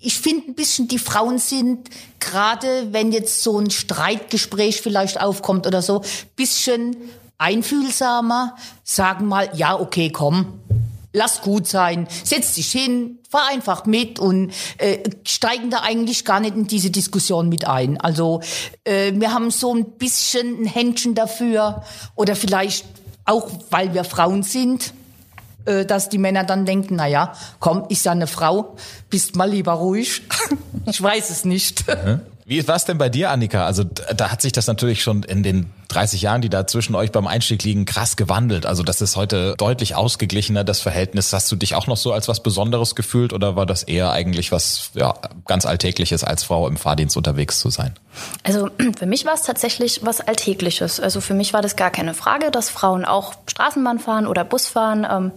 ich 0.02 0.20
finde 0.20 0.52
ein 0.52 0.56
bisschen, 0.56 0.90
die 0.90 1.00
Frauen 1.00 1.38
sind, 1.40 1.88
gerade 2.20 2.68
wenn 2.92 3.14
jetzt 3.14 3.44
so 3.44 3.58
ein 3.58 3.70
Streitgespräch 3.72 4.82
vielleicht 4.82 5.22
aufkommt 5.22 5.68
oder 5.68 5.82
so, 5.82 6.02
bisschen 6.36 6.98
einfühlsamer, 7.38 8.56
sagen 8.84 9.28
mal, 9.28 9.50
ja, 9.54 9.80
okay, 9.80 10.10
komm. 10.10 10.60
Lass 11.16 11.42
gut 11.42 11.66
sein, 11.68 12.08
setz 12.24 12.56
dich 12.56 12.72
hin, 12.72 13.20
fahr 13.30 13.48
einfach 13.50 13.86
mit 13.86 14.20
und 14.20 14.52
äh, 14.78 15.00
steigen 15.26 15.70
da 15.70 15.82
eigentlich 15.82 16.26
gar 16.26 16.42
nicht 16.42 16.56
in 16.56 16.68
diese 16.68 16.92
Diskussion 16.92 17.48
mit 17.48 17.66
ein. 17.66 18.00
Also 18.00 18.42
äh, 18.84 19.14
wir 19.16 19.34
haben 19.34 19.50
so 19.50 19.74
ein 19.74 19.92
bisschen 19.98 20.62
ein 20.62 20.66
Händchen 20.66 21.16
dafür 21.16 21.84
oder 22.16 22.36
vielleicht 22.36 22.86
auch, 23.24 23.50
weil 23.70 23.94
wir 23.94 24.04
Frauen 24.04 24.44
sind, 24.44 24.94
äh, 25.66 25.86
dass 25.86 26.10
die 26.10 26.18
Männer 26.18 26.44
dann 26.44 26.66
denken, 26.66 26.96
na 26.98 27.08
ja, 27.08 27.34
komm, 27.60 27.86
ist 27.90 28.06
ja 28.06 28.12
eine 28.12 28.28
Frau, 28.28 28.76
bist 29.10 29.36
mal 29.36 29.50
lieber 29.50 29.74
ruhig. 29.74 30.22
ich 30.86 31.02
weiß 31.02 31.30
es 31.30 31.46
nicht. 31.46 31.86
Wie 32.48 32.68
war 32.68 32.76
es 32.76 32.86
denn 32.86 33.00
bei 33.00 33.10
dir, 33.10 33.32
Annika? 33.32 33.66
Also 33.66 33.84
da 33.84 34.32
hat 34.32 34.40
sich 34.40 34.52
das 34.52 34.68
natürlich 34.68 35.02
schon 35.02 35.24
in 35.24 35.42
den 35.42 35.72
30 35.88 36.22
Jahren, 36.22 36.42
die 36.42 36.50
da 36.50 36.68
zwischen 36.68 36.94
euch 36.94 37.12
beim 37.12 37.26
Einstieg 37.26 37.64
liegen, 37.64 37.86
krass 37.86 38.18
gewandelt. 38.18 38.68
Also 38.68 38.84
das 38.84 39.02
ist 39.02 39.16
heute 39.16 39.56
deutlich 39.58 39.96
ausgeglichener, 39.96 40.64
das 40.64 40.80
Verhältnis. 40.80 41.34
Hast 41.34 41.52
du 41.52 41.56
dich 41.56 41.74
auch 41.74 41.88
noch 41.88 41.98
so 41.98 42.14
als 42.14 42.28
was 42.28 42.44
Besonderes 42.44 42.94
gefühlt 42.94 43.34
oder 43.34 43.56
war 43.56 43.66
das 43.66 43.82
eher 43.82 44.12
eigentlich 44.12 44.52
was 44.52 44.92
ja, 44.94 45.16
ganz 45.48 45.66
Alltägliches, 45.66 46.24
als 46.24 46.44
Frau 46.44 46.68
im 46.68 46.78
Fahrdienst 46.78 47.18
unterwegs 47.18 47.58
zu 47.58 47.72
sein? 47.72 47.96
Also 48.44 48.70
für 49.00 49.08
mich 49.08 49.26
war 49.26 49.34
es 49.34 49.42
tatsächlich 49.42 50.02
was 50.04 50.22
Alltägliches. 50.22 51.00
Also 51.00 51.22
für 51.22 51.34
mich 51.34 51.52
war 51.52 51.64
das 51.64 51.76
gar 51.76 51.90
keine 51.90 52.14
Frage, 52.14 52.52
dass 52.52 52.70
Frauen 52.70 53.06
auch 53.06 53.34
Straßenbahn 53.48 53.98
fahren 53.98 54.28
oder 54.28 54.44
Bus 54.44 54.68
fahren. 54.68 55.08
Ähm, 55.10 55.32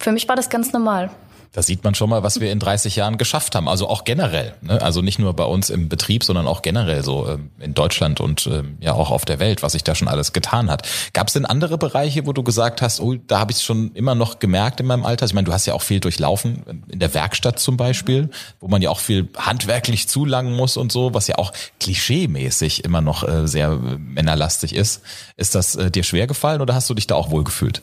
für 0.00 0.10
mich 0.10 0.28
war 0.28 0.34
das 0.34 0.50
ganz 0.50 0.72
normal. 0.72 1.10
Da 1.54 1.62
sieht 1.62 1.84
man 1.84 1.94
schon 1.94 2.10
mal, 2.10 2.24
was 2.24 2.40
wir 2.40 2.50
in 2.50 2.58
30 2.58 2.96
Jahren 2.96 3.16
geschafft 3.16 3.54
haben. 3.54 3.68
Also 3.68 3.88
auch 3.88 4.02
generell. 4.02 4.54
Ne? 4.60 4.82
Also 4.82 5.02
nicht 5.02 5.20
nur 5.20 5.34
bei 5.34 5.44
uns 5.44 5.70
im 5.70 5.88
Betrieb, 5.88 6.24
sondern 6.24 6.48
auch 6.48 6.62
generell 6.62 7.04
so 7.04 7.28
ähm, 7.28 7.50
in 7.60 7.74
Deutschland 7.74 8.20
und 8.20 8.48
ähm, 8.48 8.76
ja 8.80 8.92
auch 8.92 9.12
auf 9.12 9.24
der 9.24 9.38
Welt, 9.38 9.62
was 9.62 9.72
sich 9.72 9.84
da 9.84 9.94
schon 9.94 10.08
alles 10.08 10.32
getan 10.32 10.68
hat. 10.68 10.88
Gab 11.12 11.28
es 11.28 11.34
denn 11.34 11.46
andere 11.46 11.78
Bereiche, 11.78 12.26
wo 12.26 12.32
du 12.32 12.42
gesagt 12.42 12.82
hast, 12.82 13.00
oh, 13.00 13.14
da 13.14 13.38
habe 13.38 13.52
ich 13.52 13.58
es 13.58 13.62
schon 13.62 13.92
immer 13.94 14.16
noch 14.16 14.40
gemerkt 14.40 14.80
in 14.80 14.86
meinem 14.86 15.04
Alter? 15.04 15.26
Ich 15.26 15.32
meine, 15.32 15.44
du 15.44 15.52
hast 15.52 15.64
ja 15.66 15.74
auch 15.74 15.82
viel 15.82 16.00
durchlaufen, 16.00 16.84
in 16.88 16.98
der 16.98 17.14
Werkstatt 17.14 17.60
zum 17.60 17.76
Beispiel, 17.76 18.30
wo 18.58 18.66
man 18.66 18.82
ja 18.82 18.90
auch 18.90 18.98
viel 18.98 19.28
handwerklich 19.36 20.08
zulangen 20.08 20.56
muss 20.56 20.76
und 20.76 20.90
so, 20.90 21.14
was 21.14 21.28
ja 21.28 21.38
auch 21.38 21.52
klischeemäßig 21.78 22.82
immer 22.82 23.00
noch 23.00 23.22
äh, 23.22 23.46
sehr 23.46 23.68
äh, 23.68 23.96
männerlastig 23.98 24.74
ist. 24.74 25.02
Ist 25.36 25.54
das 25.54 25.76
äh, 25.76 25.92
dir 25.92 26.02
schwer 26.02 26.26
gefallen 26.26 26.60
oder 26.60 26.74
hast 26.74 26.90
du 26.90 26.94
dich 26.94 27.06
da 27.06 27.14
auch 27.14 27.30
wohl 27.30 27.44
gefühlt? 27.44 27.80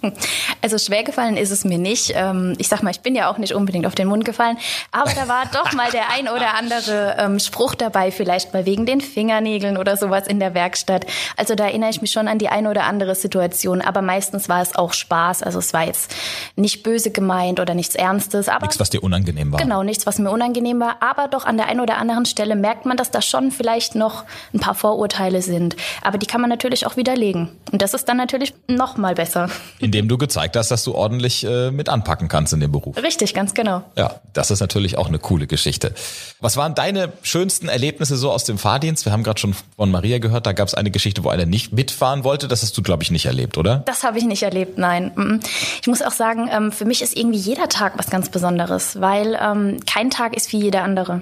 Also 0.63 0.77
schwer 0.77 1.03
gefallen 1.03 1.37
ist 1.37 1.49
es 1.49 1.63
mir 1.63 1.79
nicht. 1.79 2.13
Ähm, 2.13 2.53
ich 2.59 2.67
sag 2.67 2.83
mal, 2.83 2.91
ich 2.91 2.99
bin 2.99 3.15
ja 3.15 3.31
auch 3.31 3.39
nicht 3.39 3.53
unbedingt 3.62 3.86
auf 3.86 3.96
den 3.96 4.08
Mund 4.08 4.25
gefallen, 4.25 4.58
aber 4.91 5.12
da 5.12 5.27
war 5.27 5.46
doch 5.51 5.74
mal 5.74 5.89
der 5.91 6.12
ein 6.12 6.27
oder 6.27 6.56
andere 6.56 7.15
ähm, 7.18 7.39
Spruch 7.39 7.75
dabei, 7.75 8.12
vielleicht 8.12 8.53
mal 8.53 8.65
wegen 8.65 8.86
den 8.86 9.01
Fingernägeln 9.01 9.77
oder 9.77 9.96
sowas 9.98 10.27
in 10.27 10.39
der 10.39 10.53
Werkstatt. 10.53 11.06
Also 11.38 11.56
da 11.56 11.65
erinnere 11.65 11.89
ich 11.89 12.01
mich 12.01 12.12
schon 12.12 12.27
an 12.27 12.38
die 12.38 12.50
eine 12.50 12.70
oder 12.70 12.84
andere 12.84 13.15
Situation, 13.15 13.82
aber 13.82 14.01
meistens 14.01 14.50
war 14.50 14.62
es 14.62 14.75
auch 14.75 14.94
Spaß. 14.94 15.44
Also 15.44 15.60
es 15.60 15.74
war 15.74 15.86
jetzt 15.86 16.13
nicht 16.56 16.84
böse 16.84 17.12
gemeint 17.12 17.60
oder 17.60 17.74
nichts 17.74 17.96
Ernstes, 17.96 18.50
aber 18.50 18.65
Nichts, 18.65 18.80
was 18.80 18.89
dir 18.89 19.03
unangenehm 19.03 19.51
war. 19.51 19.60
Genau, 19.60 19.84
nichts, 19.84 20.06
was 20.06 20.20
mir 20.20 20.32
unangenehm 20.32 20.80
war. 20.80 20.98
Aber 21.01 21.27
doch 21.27 21.46
an 21.46 21.58
der 21.58 21.68
einen 21.68 21.80
oder 21.80 21.98
anderen 21.98 22.25
Stelle 22.25 22.56
merkt 22.56 22.86
man, 22.86 22.98
dass 22.98 23.12
da 23.12 23.22
schon 23.22 23.51
vielleicht 23.51 23.96
noch 23.96 24.24
ein 24.53 24.60
paar 24.60 24.75
Vorurteile 24.75 25.41
sind. 25.41 25.75
Aber 26.01 26.18
die 26.18 26.25
kann 26.25 26.41
man 26.41 26.50
natürlich 26.50 26.86
auch 26.86 26.98
widerlegen. 26.98 27.50
Und 27.72 27.82
das 27.82 27.94
ist 27.94 28.08
dann 28.10 28.18
natürlich 28.18 28.53
noch 28.68 28.98
mal 28.98 29.15
besser. 29.15 29.50
Indem 29.80 30.08
du 30.08 30.18
gezeigt 30.18 30.56
hast, 30.56 30.72
dass 30.72 30.84
du 30.84 30.94
ordentlich 30.94 31.46
äh, 31.46 31.72
mit 31.72 31.89
anpacken 31.89 32.27
kannst 32.27 32.53
in 32.53 32.60
dem 32.60 32.72
Beruf. 32.72 32.98
Richtig, 32.98 33.34
ganz 33.34 33.50
genau. 33.53 33.84
Ja, 33.96 34.15
das 34.34 34.51
ist 34.51 34.60
natürlich 34.60 34.98
auch 34.98 35.08
eine 35.08 35.20
coole 35.20 35.48
Geschichte. 35.48 35.93
Was 36.39 36.58
waren 36.58 36.75
deine 36.75 37.12
schönsten 37.22 37.67
Erlebnisse 37.70 38.17
so 38.17 38.31
aus 38.31 38.43
dem 38.43 38.58
Fahrdienst? 38.58 39.05
Wir 39.05 39.12
haben 39.12 39.24
gerade 39.24 39.39
schon 39.39 39.55
von 39.75 39.91
Maria 39.91 40.20
gehört, 40.20 40.46
da 40.46 40.53
gab 40.53 40.67
es 40.67 40.74
eine 40.74 40.91
Geschichte, 40.91 41.24
wo 41.24 41.29
einer 41.29 41.46
nicht 41.46 41.74
mitfahren 41.74 42.24
wollte. 42.24 42.48
Das 42.48 42.62
hast 42.62 42.77
du, 42.77 42.81
glaube 42.81 43.03
ich, 43.03 43.12
nicht 43.12 43.25
erlebt, 43.25 43.58
oder? 43.58 43.84
Das 43.86 44.03
habe 44.03 44.17
ich 44.17 44.25
nicht 44.25 44.43
erlebt, 44.43 44.77
nein. 44.77 45.41
Ich 45.81 45.88
muss 45.88 46.01
auch 46.01 46.12
sagen, 46.12 46.50
ähm, 46.51 46.72
für 46.72 46.86
mich 46.86 47.01
ist 47.01 47.15
irgendwie 47.15 47.39
jeder 47.39 47.70
Tag 47.70 47.98
was 47.98 48.10
ganz 48.10 48.29
Besonderes, 48.29 49.00
weil 49.00 49.38
ähm, 49.41 49.79
kein 49.86 50.10
Tag 50.10 50.36
ist 50.36 50.51
wie 50.51 50.60
jeder 50.60 50.84
andere. 50.84 51.22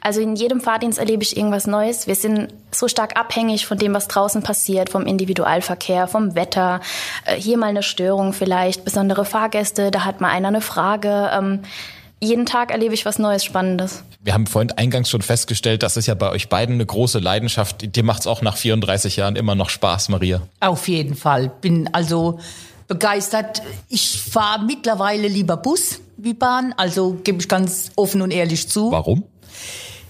Also 0.00 0.20
in 0.20 0.36
jedem 0.36 0.60
Fahrdienst 0.60 0.98
erlebe 0.98 1.22
ich 1.22 1.36
irgendwas 1.36 1.66
Neues. 1.66 2.06
Wir 2.06 2.14
sind 2.14 2.48
so 2.70 2.88
stark 2.88 3.18
abhängig 3.18 3.66
von 3.66 3.78
dem, 3.78 3.94
was 3.94 4.08
draußen 4.08 4.42
passiert, 4.42 4.90
vom 4.90 5.06
Individualverkehr, 5.06 6.06
vom 6.08 6.34
Wetter. 6.34 6.80
Äh, 7.24 7.36
Hier 7.36 7.58
mal 7.58 7.68
eine 7.68 7.82
Störung 7.82 8.32
vielleicht, 8.32 8.84
besondere 8.84 9.24
Fahrgäste, 9.24 9.90
da 9.90 10.04
hat 10.04 10.20
mal 10.20 10.30
einer 10.30 10.48
eine 10.48 10.60
Frage. 10.60 11.30
Ähm, 11.32 11.60
Jeden 12.20 12.46
Tag 12.46 12.70
erlebe 12.70 12.94
ich 12.94 13.04
was 13.04 13.18
Neues, 13.18 13.44
Spannendes. 13.44 14.02
Wir 14.22 14.32
haben 14.32 14.46
vorhin 14.46 14.70
eingangs 14.72 15.10
schon 15.10 15.20
festgestellt, 15.20 15.82
das 15.82 15.98
ist 15.98 16.06
ja 16.06 16.14
bei 16.14 16.30
euch 16.30 16.48
beiden 16.48 16.76
eine 16.76 16.86
große 16.86 17.18
Leidenschaft. 17.18 17.94
Dir 17.94 18.02
macht's 18.02 18.26
auch 18.26 18.40
nach 18.40 18.56
34 18.56 19.16
Jahren 19.16 19.36
immer 19.36 19.54
noch 19.54 19.68
Spaß, 19.68 20.08
Maria. 20.08 20.40
Auf 20.60 20.88
jeden 20.88 21.16
Fall. 21.16 21.50
Bin 21.60 21.90
also 21.92 22.38
begeistert. 22.88 23.62
Ich 23.90 24.22
fahre 24.22 24.64
mittlerweile 24.64 25.28
lieber 25.28 25.58
Bus 25.58 26.00
wie 26.16 26.32
Bahn, 26.32 26.72
also 26.76 27.18
gebe 27.24 27.40
ich 27.40 27.48
ganz 27.48 27.90
offen 27.96 28.22
und 28.22 28.30
ehrlich 28.30 28.68
zu. 28.68 28.90
Warum? 28.90 29.24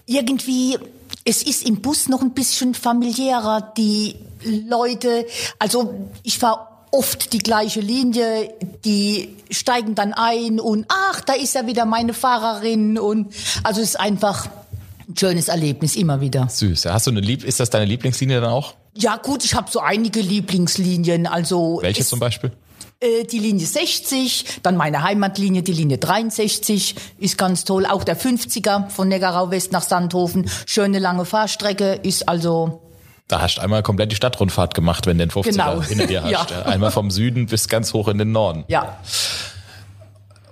Irgendwie, 0.07 0.79
es 1.25 1.43
ist 1.43 1.67
im 1.67 1.81
Bus 1.81 2.09
noch 2.09 2.21
ein 2.21 2.35
bisschen 2.35 2.75
familiärer. 2.75 3.73
Die 3.77 4.17
Leute, 4.45 5.27
also 5.59 6.09
ich 6.23 6.39
fahre 6.39 6.69
oft 6.91 7.33
die 7.33 7.39
gleiche 7.39 7.81
Linie, 7.81 8.55
die 8.85 9.37
steigen 9.51 9.95
dann 9.95 10.13
ein 10.13 10.61
und 10.61 10.87
ach, 10.89 11.21
da 11.23 11.33
ist 11.33 11.55
ja 11.55 11.67
wieder 11.67 11.87
meine 11.87 12.15
Fahrerin 12.15 12.99
und 12.99 13.35
also 13.65 13.81
es 13.81 13.91
ist 13.91 14.01
einfach 14.01 14.49
ein 15.09 15.17
schönes 15.17 15.49
Erlebnis 15.49 15.97
immer 15.97 16.21
wieder. 16.21 16.49
Süß. 16.49 16.87
Hast 16.87 17.07
du 17.07 17.11
eine 17.11 17.21
Lieb 17.21 17.45
ist 17.45 17.59
das 17.59 17.71
deine 17.71 17.85
Lieblingslinie 17.87 18.41
dann 18.41 18.51
auch? 18.51 18.75
Ja 18.97 19.17
gut, 19.17 19.45
ich 19.45 19.55
habe 19.55 19.69
so 19.71 19.81
einige 19.81 20.21
Lieblingslinien, 20.21 21.27
also 21.27 21.81
Welche 21.83 22.05
zum 22.05 22.21
Beispiel? 22.21 22.53
Äh, 23.05 23.25
die 23.25 23.39
Linie 23.39 23.67
60, 23.67 24.61
dann 24.63 24.77
meine 24.77 25.03
Heimatlinie, 25.03 25.63
die 25.63 25.73
Linie 25.73 25.99
63 25.99 26.95
ist 27.19 27.39
ganz 27.39 27.65
toll. 27.65 27.87
Auch 27.87 28.05
der 28.05 28.17
50er 28.19 28.89
von 28.91 29.09
Neckarau 29.09 29.51
West 29.51 29.73
nach 29.73 29.83
Sandhofen. 29.83 30.51
Schöne 30.67 30.99
lange 30.99 31.25
Fahrstrecke 31.25 31.93
ist 32.03 32.29
also, 32.29 32.81
Da 33.29 33.41
hast 33.41 33.57
du 33.57 33.63
einmal 33.63 33.83
komplett 33.83 34.13
die 34.13 34.17
Stadtrundfahrt 34.17 34.75
gemacht, 34.75 35.07
wenn 35.07 35.19
du 35.19 35.27
den 35.27 35.31
50er 35.31 35.51
Genau. 35.51 35.83
hinter 35.83 36.07
dir 36.07 36.23
hast. 36.25 36.51
Ja. 36.51 36.63
Einmal 36.67 36.91
vom 36.91 37.11
Süden 37.11 37.47
bis 37.47 37.69
ganz 37.69 37.93
hoch 37.93 38.09
in 38.09 38.19
den 38.19 38.33
Norden. 38.33 38.65
ja. 38.69 38.99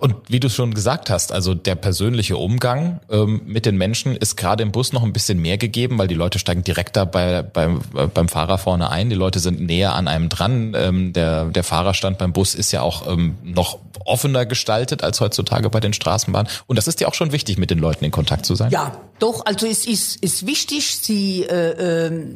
Und 0.03 0.17
wie 0.27 0.41
du 0.41 0.51
schon 0.51 0.75
gesagt 0.75 1.11
hast, 1.11 1.31
also 1.31 1.55
der 1.55 1.77
persönliche 1.77 2.37
Umgang 2.37 2.99
ähm, 3.09 3.43
mit 3.47 3.67
den 3.67 3.77
Menschen 3.77 4.17
ist 4.17 4.37
gerade 4.37 4.65
im 4.65 4.73
Bus 4.73 4.93
noch 4.93 5.05
ein 5.05 5.13
bisschen 5.13 5.41
mehr 5.41 5.59
gegeben, 5.59 5.97
weil 5.97 6.09
die 6.09 6.17
Leute 6.17 6.41
steigen 6.41 6.65
direkt 6.65 6.97
da 6.97 7.05
bei, 7.05 7.43
beim, 7.43 7.83
äh, 7.95 8.09
beim 8.09 8.29
Fahrer 8.29 8.59
vorne 8.59 8.91
ein. 8.91 9.11
Die 9.11 9.15
Leute 9.15 9.39
sind 9.39 9.61
näher 9.61 9.95
an 9.95 10.09
einem 10.09 10.29
dran. 10.29 10.75
Ähm, 10.77 11.13
der, 11.13 11.45
der 11.45 11.63
Fahrerstand 11.63 12.19
beim 12.19 12.33
Bus 12.33 12.57
ist 12.57 12.73
ja 12.73 12.83
auch 12.83 13.07
ähm, 13.07 13.39
noch 13.45 13.79
offener 14.05 14.45
gestaltet 14.45 15.05
als 15.05 15.21
heutzutage 15.21 15.71
bei 15.71 15.79
den 15.79 15.93
Straßenbahnen. 15.93 16.51
Und 16.67 16.75
das 16.75 16.89
ist 16.89 17.01
ja 17.01 17.07
auch 17.07 17.15
schon 17.15 17.31
wichtig, 17.31 17.57
mit 17.57 17.71
den 17.71 17.79
Leuten 17.79 18.05
in 18.05 18.11
Kontakt 18.11 18.45
zu 18.45 18.57
sein. 18.57 18.73
Ja, 18.73 18.99
doch. 19.21 19.47
Also 19.47 19.69
es 19.69 19.87
ist, 19.87 20.17
ist 20.17 20.49
wichtig. 20.49 20.97
Sie 20.97 21.45
äh, 21.45 22.07
äh, 22.07 22.27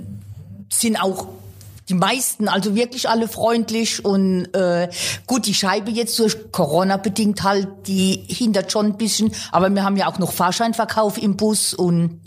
sind 0.68 1.02
auch 1.02 1.26
die 1.88 1.94
meisten, 1.94 2.48
also 2.48 2.74
wirklich 2.74 3.08
alle 3.08 3.28
freundlich 3.28 4.04
und 4.04 4.46
äh, 4.54 4.88
gut, 5.26 5.46
die 5.46 5.54
Scheibe 5.54 5.90
jetzt 5.90 6.18
durch 6.18 6.50
Corona 6.50 6.96
bedingt 6.96 7.42
halt, 7.42 7.68
die 7.86 8.24
hindert 8.26 8.72
schon 8.72 8.86
ein 8.86 8.96
bisschen, 8.96 9.32
aber 9.52 9.70
wir 9.70 9.84
haben 9.84 9.96
ja 9.96 10.08
auch 10.08 10.18
noch 10.18 10.32
Fahrscheinverkauf 10.32 11.18
im 11.18 11.36
Bus 11.36 11.74
und 11.74 12.20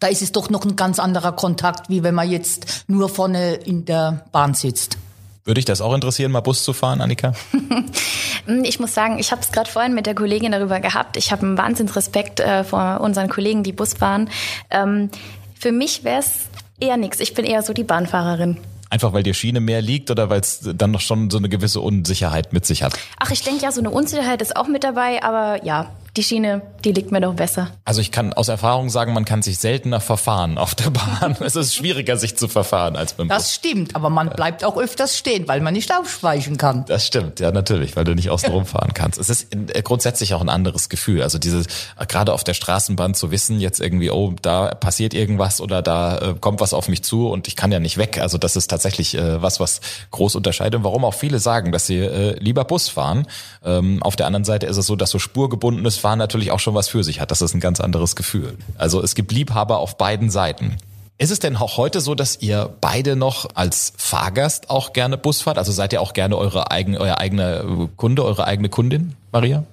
da 0.00 0.06
ist 0.08 0.22
es 0.22 0.32
doch 0.32 0.50
noch 0.50 0.64
ein 0.64 0.76
ganz 0.76 0.98
anderer 0.98 1.32
Kontakt, 1.32 1.88
wie 1.88 2.02
wenn 2.02 2.14
man 2.14 2.30
jetzt 2.30 2.84
nur 2.86 3.08
vorne 3.08 3.54
in 3.54 3.84
der 3.84 4.24
Bahn 4.30 4.54
sitzt. 4.54 4.98
Würde 5.44 5.58
ich 5.58 5.64
das 5.64 5.80
auch 5.80 5.92
interessieren, 5.92 6.30
mal 6.30 6.40
Bus 6.40 6.62
zu 6.62 6.72
fahren, 6.72 7.00
Annika? 7.00 7.32
ich 8.62 8.78
muss 8.78 8.94
sagen, 8.94 9.18
ich 9.18 9.32
habe 9.32 9.42
es 9.42 9.50
gerade 9.50 9.68
vorhin 9.68 9.92
mit 9.92 10.06
der 10.06 10.14
Kollegin 10.14 10.52
darüber 10.52 10.78
gehabt. 10.78 11.16
Ich 11.16 11.32
habe 11.32 11.42
einen 11.42 11.58
Wahnsinnsrespekt 11.58 12.38
äh, 12.38 12.62
vor 12.62 13.00
unseren 13.00 13.28
Kollegen, 13.28 13.64
die 13.64 13.72
Bus 13.72 13.94
fahren. 13.94 14.30
Ähm, 14.70 15.10
für 15.58 15.72
mich 15.72 16.04
wäre 16.04 16.20
es 16.20 16.42
eher 16.78 16.96
nichts. 16.96 17.18
Ich 17.18 17.34
bin 17.34 17.44
eher 17.44 17.62
so 17.62 17.72
die 17.72 17.82
Bahnfahrerin. 17.82 18.58
Einfach 18.92 19.14
weil 19.14 19.22
dir 19.22 19.32
Schiene 19.32 19.60
mehr 19.60 19.80
liegt 19.80 20.10
oder 20.10 20.28
weil 20.28 20.40
es 20.40 20.60
dann 20.62 20.90
noch 20.90 21.00
schon 21.00 21.30
so 21.30 21.38
eine 21.38 21.48
gewisse 21.48 21.80
Unsicherheit 21.80 22.52
mit 22.52 22.66
sich 22.66 22.82
hat? 22.82 22.92
Ach, 23.18 23.30
ich 23.30 23.42
denke 23.42 23.62
ja, 23.62 23.72
so 23.72 23.80
eine 23.80 23.88
Unsicherheit 23.88 24.42
ist 24.42 24.54
auch 24.54 24.68
mit 24.68 24.84
dabei, 24.84 25.22
aber 25.22 25.64
ja, 25.64 25.90
die 26.16 26.22
Schiene, 26.22 26.60
die 26.84 26.92
liegt 26.92 27.10
mir 27.10 27.22
doch 27.22 27.32
besser. 27.32 27.70
Also 27.86 28.02
ich 28.02 28.12
kann 28.12 28.34
aus 28.34 28.48
Erfahrung 28.48 28.90
sagen, 28.90 29.14
man 29.14 29.24
kann 29.24 29.40
sich 29.40 29.58
seltener 29.58 29.98
verfahren 29.98 30.58
auf 30.58 30.74
der 30.74 30.90
Bahn. 30.90 31.36
es 31.40 31.56
ist 31.56 31.74
schwieriger, 31.74 32.18
sich 32.18 32.36
zu 32.36 32.48
verfahren 32.48 32.96
als 32.96 33.14
beim 33.14 33.28
Bus. 33.28 33.36
Das 33.36 33.54
stimmt, 33.54 33.96
aber 33.96 34.10
man 34.10 34.28
bleibt 34.28 34.62
auch 34.62 34.76
öfters 34.76 35.16
stehen, 35.16 35.48
weil 35.48 35.62
man 35.62 35.72
nicht 35.72 35.90
aufschweichen 35.90 36.58
kann. 36.58 36.84
Das 36.86 37.06
stimmt, 37.06 37.40
ja 37.40 37.50
natürlich, 37.50 37.96
weil 37.96 38.04
du 38.04 38.14
nicht 38.14 38.28
außen 38.28 38.50
rum 38.50 38.66
fahren 38.66 38.92
kannst. 38.92 39.18
Es 39.18 39.30
ist 39.30 39.54
äh, 39.54 39.80
grundsätzlich 39.82 40.34
auch 40.34 40.42
ein 40.42 40.50
anderes 40.50 40.90
Gefühl. 40.90 41.22
Also 41.22 41.38
dieses, 41.38 41.66
äh, 41.66 42.04
gerade 42.06 42.34
auf 42.34 42.44
der 42.44 42.54
Straßenbahn 42.54 43.14
zu 43.14 43.30
wissen, 43.30 43.58
jetzt 43.58 43.80
irgendwie, 43.80 44.10
oh, 44.10 44.34
da 44.42 44.74
passiert 44.74 45.14
irgendwas 45.14 45.62
oder 45.62 45.80
da 45.80 46.18
äh, 46.18 46.34
kommt 46.38 46.60
was 46.60 46.74
auf 46.74 46.88
mich 46.88 47.02
zu 47.02 47.30
und 47.30 47.48
ich 47.48 47.56
kann 47.56 47.72
ja 47.72 47.80
nicht 47.80 47.96
weg. 47.96 48.18
Also 48.20 48.36
das 48.36 48.56
ist 48.56 48.68
tatsächlich 48.68 49.14
äh, 49.14 49.40
was, 49.40 49.60
was 49.60 49.80
groß 50.10 50.34
unterscheidet. 50.34 50.74
Und 50.74 50.84
warum 50.84 51.06
auch 51.06 51.14
viele 51.14 51.38
sagen, 51.38 51.72
dass 51.72 51.86
sie 51.86 52.00
äh, 52.00 52.38
lieber 52.38 52.64
Bus 52.64 52.90
fahren. 52.90 53.26
Ähm, 53.64 54.02
auf 54.02 54.14
der 54.14 54.26
anderen 54.26 54.44
Seite 54.44 54.66
ist 54.66 54.76
es 54.76 54.86
so, 54.86 54.94
dass 54.94 55.08
so 55.08 55.18
spurgebundenes 55.18 56.01
Fahren 56.02 56.18
natürlich 56.18 56.50
auch 56.50 56.60
schon 56.60 56.74
was 56.74 56.88
für 56.88 57.02
sich 57.02 57.20
hat. 57.20 57.30
Das 57.30 57.40
ist 57.40 57.54
ein 57.54 57.60
ganz 57.60 57.80
anderes 57.80 58.14
Gefühl. 58.14 58.58
Also 58.76 59.02
es 59.02 59.14
gibt 59.14 59.32
Liebhaber 59.32 59.78
auf 59.78 59.96
beiden 59.96 60.30
Seiten. 60.30 60.76
Ist 61.18 61.30
es 61.30 61.38
denn 61.38 61.56
auch 61.56 61.76
heute 61.76 62.00
so, 62.00 62.14
dass 62.14 62.42
ihr 62.42 62.74
beide 62.80 63.14
noch 63.14 63.48
als 63.54 63.92
Fahrgast 63.96 64.70
auch 64.70 64.92
gerne 64.92 65.16
Bus 65.16 65.40
fahrt? 65.40 65.56
Also 65.56 65.70
seid 65.70 65.92
ihr 65.92 66.00
auch 66.00 66.12
gerne 66.12 66.36
eure 66.36 66.70
eigene, 66.70 66.98
euer 66.98 67.18
eigener 67.18 67.88
Kunde, 67.96 68.24
eure 68.24 68.44
eigene 68.44 68.68
Kundin, 68.68 69.14
Maria? 69.30 69.64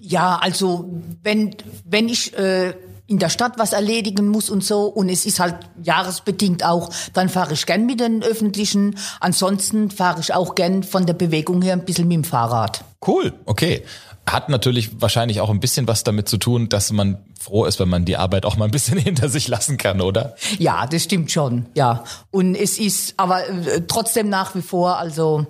Ja, 0.00 0.38
also 0.40 0.88
wenn, 1.22 1.54
wenn 1.84 2.08
ich 2.08 2.36
äh, 2.38 2.72
in 3.06 3.18
der 3.18 3.28
Stadt 3.28 3.58
was 3.58 3.74
erledigen 3.74 4.28
muss 4.28 4.48
und 4.48 4.64
so 4.64 4.86
und 4.86 5.10
es 5.10 5.26
ist 5.26 5.38
halt 5.38 5.56
jahresbedingt 5.82 6.64
auch, 6.64 6.88
dann 7.12 7.28
fahre 7.28 7.52
ich 7.52 7.66
gern 7.66 7.84
mit 7.84 8.00
den 8.00 8.22
öffentlichen. 8.22 8.96
Ansonsten 9.20 9.90
fahre 9.90 10.20
ich 10.20 10.32
auch 10.32 10.54
gern 10.54 10.82
von 10.82 11.04
der 11.04 11.14
Bewegung 11.14 11.60
her 11.60 11.74
ein 11.74 11.84
bisschen 11.84 12.08
mit 12.08 12.16
dem 12.16 12.24
Fahrrad. 12.24 12.84
Cool, 13.06 13.34
okay 13.44 13.82
hat 14.26 14.48
natürlich 14.48 15.00
wahrscheinlich 15.00 15.40
auch 15.40 15.50
ein 15.50 15.60
bisschen 15.60 15.86
was 15.86 16.02
damit 16.02 16.28
zu 16.28 16.38
tun, 16.38 16.68
dass 16.68 16.92
man 16.92 17.18
froh 17.38 17.66
ist, 17.66 17.78
wenn 17.78 17.88
man 17.88 18.04
die 18.04 18.16
Arbeit 18.16 18.46
auch 18.46 18.56
mal 18.56 18.64
ein 18.64 18.70
bisschen 18.70 18.98
hinter 18.98 19.28
sich 19.28 19.48
lassen 19.48 19.76
kann, 19.76 20.00
oder? 20.00 20.34
Ja, 20.58 20.86
das 20.86 21.04
stimmt 21.04 21.30
schon, 21.30 21.66
ja. 21.74 22.04
Und 22.30 22.54
es 22.54 22.78
ist 22.78 23.14
aber 23.16 23.48
äh, 23.48 23.82
trotzdem 23.86 24.28
nach 24.28 24.54
wie 24.54 24.62
vor, 24.62 24.98
also 24.98 25.46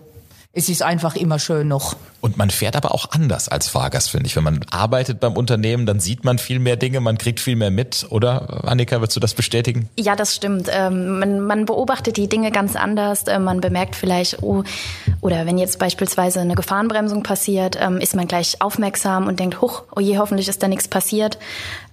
es 0.54 0.68
ist 0.68 0.82
einfach 0.82 1.16
immer 1.16 1.38
schön 1.38 1.66
noch. 1.68 1.96
Und 2.20 2.38
man 2.38 2.48
fährt 2.48 2.76
aber 2.76 2.94
auch 2.94 3.10
anders 3.10 3.48
als 3.48 3.68
Fahrgast, 3.68 4.10
finde 4.10 4.26
ich. 4.26 4.36
Wenn 4.36 4.44
man 4.44 4.64
arbeitet 4.70 5.20
beim 5.20 5.34
Unternehmen, 5.34 5.84
dann 5.84 6.00
sieht 6.00 6.24
man 6.24 6.38
viel 6.38 6.58
mehr 6.58 6.76
Dinge, 6.76 7.00
man 7.00 7.18
kriegt 7.18 7.40
viel 7.40 7.56
mehr 7.56 7.70
mit, 7.70 8.06
oder? 8.08 8.64
Annika, 8.64 9.00
würdest 9.00 9.16
du 9.16 9.20
das 9.20 9.34
bestätigen? 9.34 9.90
Ja, 9.98 10.16
das 10.16 10.34
stimmt. 10.34 10.70
Ähm, 10.72 11.18
man, 11.18 11.40
man, 11.40 11.66
beobachtet 11.66 12.16
die 12.16 12.28
Dinge 12.28 12.50
ganz 12.50 12.76
anders. 12.76 13.24
Ähm, 13.26 13.44
man 13.44 13.60
bemerkt 13.60 13.96
vielleicht, 13.96 14.42
oh, 14.42 14.62
oder 15.20 15.44
wenn 15.44 15.58
jetzt 15.58 15.78
beispielsweise 15.78 16.40
eine 16.40 16.54
Gefahrenbremsung 16.54 17.22
passiert, 17.24 17.76
ähm, 17.80 17.98
ist 17.98 18.14
man 18.14 18.28
gleich 18.28 18.62
aufmerksam 18.62 19.26
und 19.26 19.40
denkt, 19.40 19.60
huch, 19.60 19.82
oh 19.94 20.00
je, 20.00 20.18
hoffentlich 20.18 20.48
ist 20.48 20.62
da 20.62 20.68
nichts 20.68 20.88
passiert. 20.88 21.36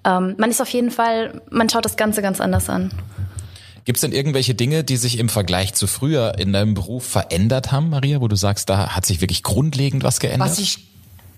Ähm, 0.05 0.35
man 0.37 0.51
ist 0.51 0.61
auf 0.61 0.69
jeden 0.69 0.91
Fall, 0.91 1.41
man 1.49 1.67
schaut 1.67 1.83
das 1.83 1.97
Ganze 1.97 2.21
ganz 2.21 2.39
anders 2.39 2.69
an. 2.69 2.91
Gibt 3.85 3.97
es 3.97 4.01
denn 4.01 4.11
irgendwelche 4.11 4.53
Dinge, 4.53 4.83
die 4.83 4.97
sich 4.97 5.17
im 5.17 5.29
Vergleich 5.29 5.73
zu 5.73 5.87
früher 5.87 6.37
in 6.37 6.53
deinem 6.53 6.74
Beruf 6.74 7.05
verändert 7.05 7.72
haben, 7.72 7.89
Maria, 7.89 8.22
wo 8.22 8.27
du 8.27 8.35
sagst, 8.35 8.70
da 8.70 8.96
hat 8.96 9.05
sich 9.05 9.22
wirklich 9.22 9.44
grundlegend 9.44 10.03
was 10.03 10.20
geändert? 10.20 10.50
Was 10.50 10.57
sich 10.57 10.91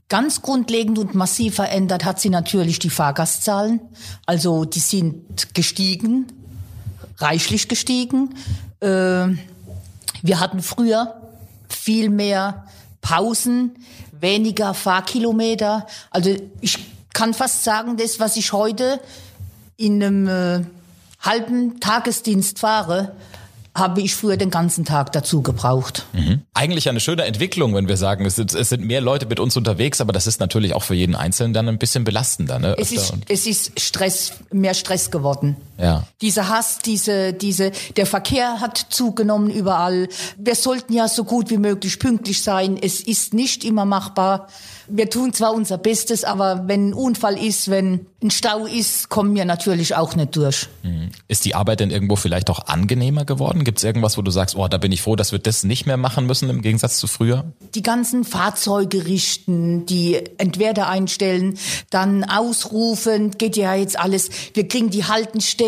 ganz 0.09 0.41
grundlegend 0.41 0.99
und 0.99 1.15
massiv 1.15 1.55
verändert 1.55 2.05
hat, 2.05 2.19
sind 2.19 2.33
natürlich 2.33 2.79
die 2.79 2.89
Fahrgastzahlen. 2.89 3.79
Also 4.25 4.65
die 4.65 4.79
sind 4.79 5.53
gestiegen, 5.53 6.27
reichlich 7.17 7.67
gestiegen. 7.67 8.35
Äh, 8.81 8.87
wir 10.21 10.39
hatten 10.39 10.61
früher 10.61 11.15
viel 11.69 12.09
mehr 12.09 12.65
Pausen, 13.01 13.75
weniger 14.11 14.73
Fahrkilometer. 14.73 15.87
Also 16.11 16.35
ich 16.61 16.79
kann 17.13 17.33
fast 17.33 17.63
sagen, 17.63 17.97
das, 17.97 18.19
was 18.19 18.37
ich 18.37 18.53
heute 18.53 18.99
in 19.77 20.03
einem 20.03 20.27
äh, 20.27 20.65
halben 21.23 21.79
Tagesdienst 21.79 22.59
fahre, 22.59 23.15
habe 23.75 24.01
ich 24.01 24.15
früher 24.15 24.37
den 24.37 24.51
ganzen 24.51 24.85
Tag 24.85 25.11
dazu 25.13 25.41
gebraucht. 25.41 26.05
Mhm. 26.13 26.41
Eigentlich 26.53 26.89
eine 26.89 26.99
schöne 26.99 27.23
Entwicklung, 27.23 27.73
wenn 27.73 27.87
wir 27.87 27.97
sagen, 27.97 28.23
es 28.25 28.35
sind, 28.35 28.53
es 28.53 28.69
sind, 28.69 28.85
mehr 28.85 29.01
Leute 29.01 29.25
mit 29.25 29.39
uns 29.39 29.57
unterwegs, 29.57 29.99
aber 29.99 30.13
das 30.13 30.27
ist 30.27 30.39
natürlich 30.39 30.75
auch 30.75 30.83
für 30.83 30.93
jeden 30.93 31.15
Einzelnen 31.15 31.53
dann 31.53 31.67
ein 31.67 31.79
bisschen 31.79 32.03
belastender. 32.03 32.59
Ne? 32.59 32.75
Es 32.77 32.91
ist, 32.91 33.13
es 33.27 33.47
ist 33.47 33.79
Stress, 33.79 34.33
mehr 34.51 34.75
Stress 34.75 35.09
geworden. 35.09 35.57
Ja. 35.77 36.03
Dieser 36.21 36.49
Hass, 36.49 36.79
diese, 36.79 37.33
diese, 37.33 37.71
der 37.97 38.05
Verkehr 38.05 38.59
hat 38.59 38.77
zugenommen 38.89 39.49
überall. 39.49 40.07
Wir 40.37 40.55
sollten 40.55 40.93
ja 40.93 41.07
so 41.07 41.23
gut 41.23 41.49
wie 41.49 41.57
möglich 41.57 41.99
pünktlich 41.99 42.43
sein. 42.43 42.77
Es 42.81 43.01
ist 43.01 43.33
nicht 43.33 43.63
immer 43.63 43.85
machbar. 43.85 44.47
Wir 44.87 45.09
tun 45.09 45.33
zwar 45.33 45.53
unser 45.53 45.77
Bestes, 45.77 46.23
aber 46.25 46.67
wenn 46.67 46.89
ein 46.89 46.93
Unfall 46.93 47.37
ist, 47.41 47.69
wenn 47.69 48.05
ein 48.21 48.31
Stau 48.31 48.65
ist, 48.65 49.09
kommen 49.09 49.33
wir 49.33 49.45
natürlich 49.45 49.95
auch 49.95 50.15
nicht 50.15 50.35
durch. 50.35 50.67
Mhm. 50.83 51.09
Ist 51.27 51.45
die 51.45 51.55
Arbeit 51.55 51.79
denn 51.79 51.89
irgendwo 51.89 52.15
vielleicht 52.15 52.49
auch 52.49 52.67
angenehmer 52.67 53.25
geworden? 53.25 53.63
Gibt 53.63 53.77
es 53.77 53.83
irgendwas, 53.83 54.17
wo 54.17 54.21
du 54.21 54.31
sagst, 54.31 54.55
oh, 54.55 54.67
da 54.67 54.77
bin 54.77 54.91
ich 54.91 55.01
froh, 55.01 55.15
dass 55.15 55.31
wir 55.31 55.39
das 55.39 55.63
nicht 55.63 55.85
mehr 55.85 55.97
machen 55.97 56.25
müssen 56.25 56.49
im 56.49 56.61
Gegensatz 56.61 56.97
zu 56.97 57.07
früher? 57.07 57.45
Die 57.75 57.81
ganzen 57.81 58.25
Fahrzeuge 58.25 59.05
richten, 59.05 59.85
die 59.85 60.21
Entwerter 60.37 60.87
einstellen, 60.89 61.57
dann 61.89 62.23
ausrufen, 62.23 63.31
geht 63.31 63.55
ja 63.55 63.75
jetzt 63.75 63.97
alles. 63.97 64.29
Wir 64.53 64.67
kriegen 64.67 64.89
die 64.89 65.05
Haltenstellen 65.05 65.62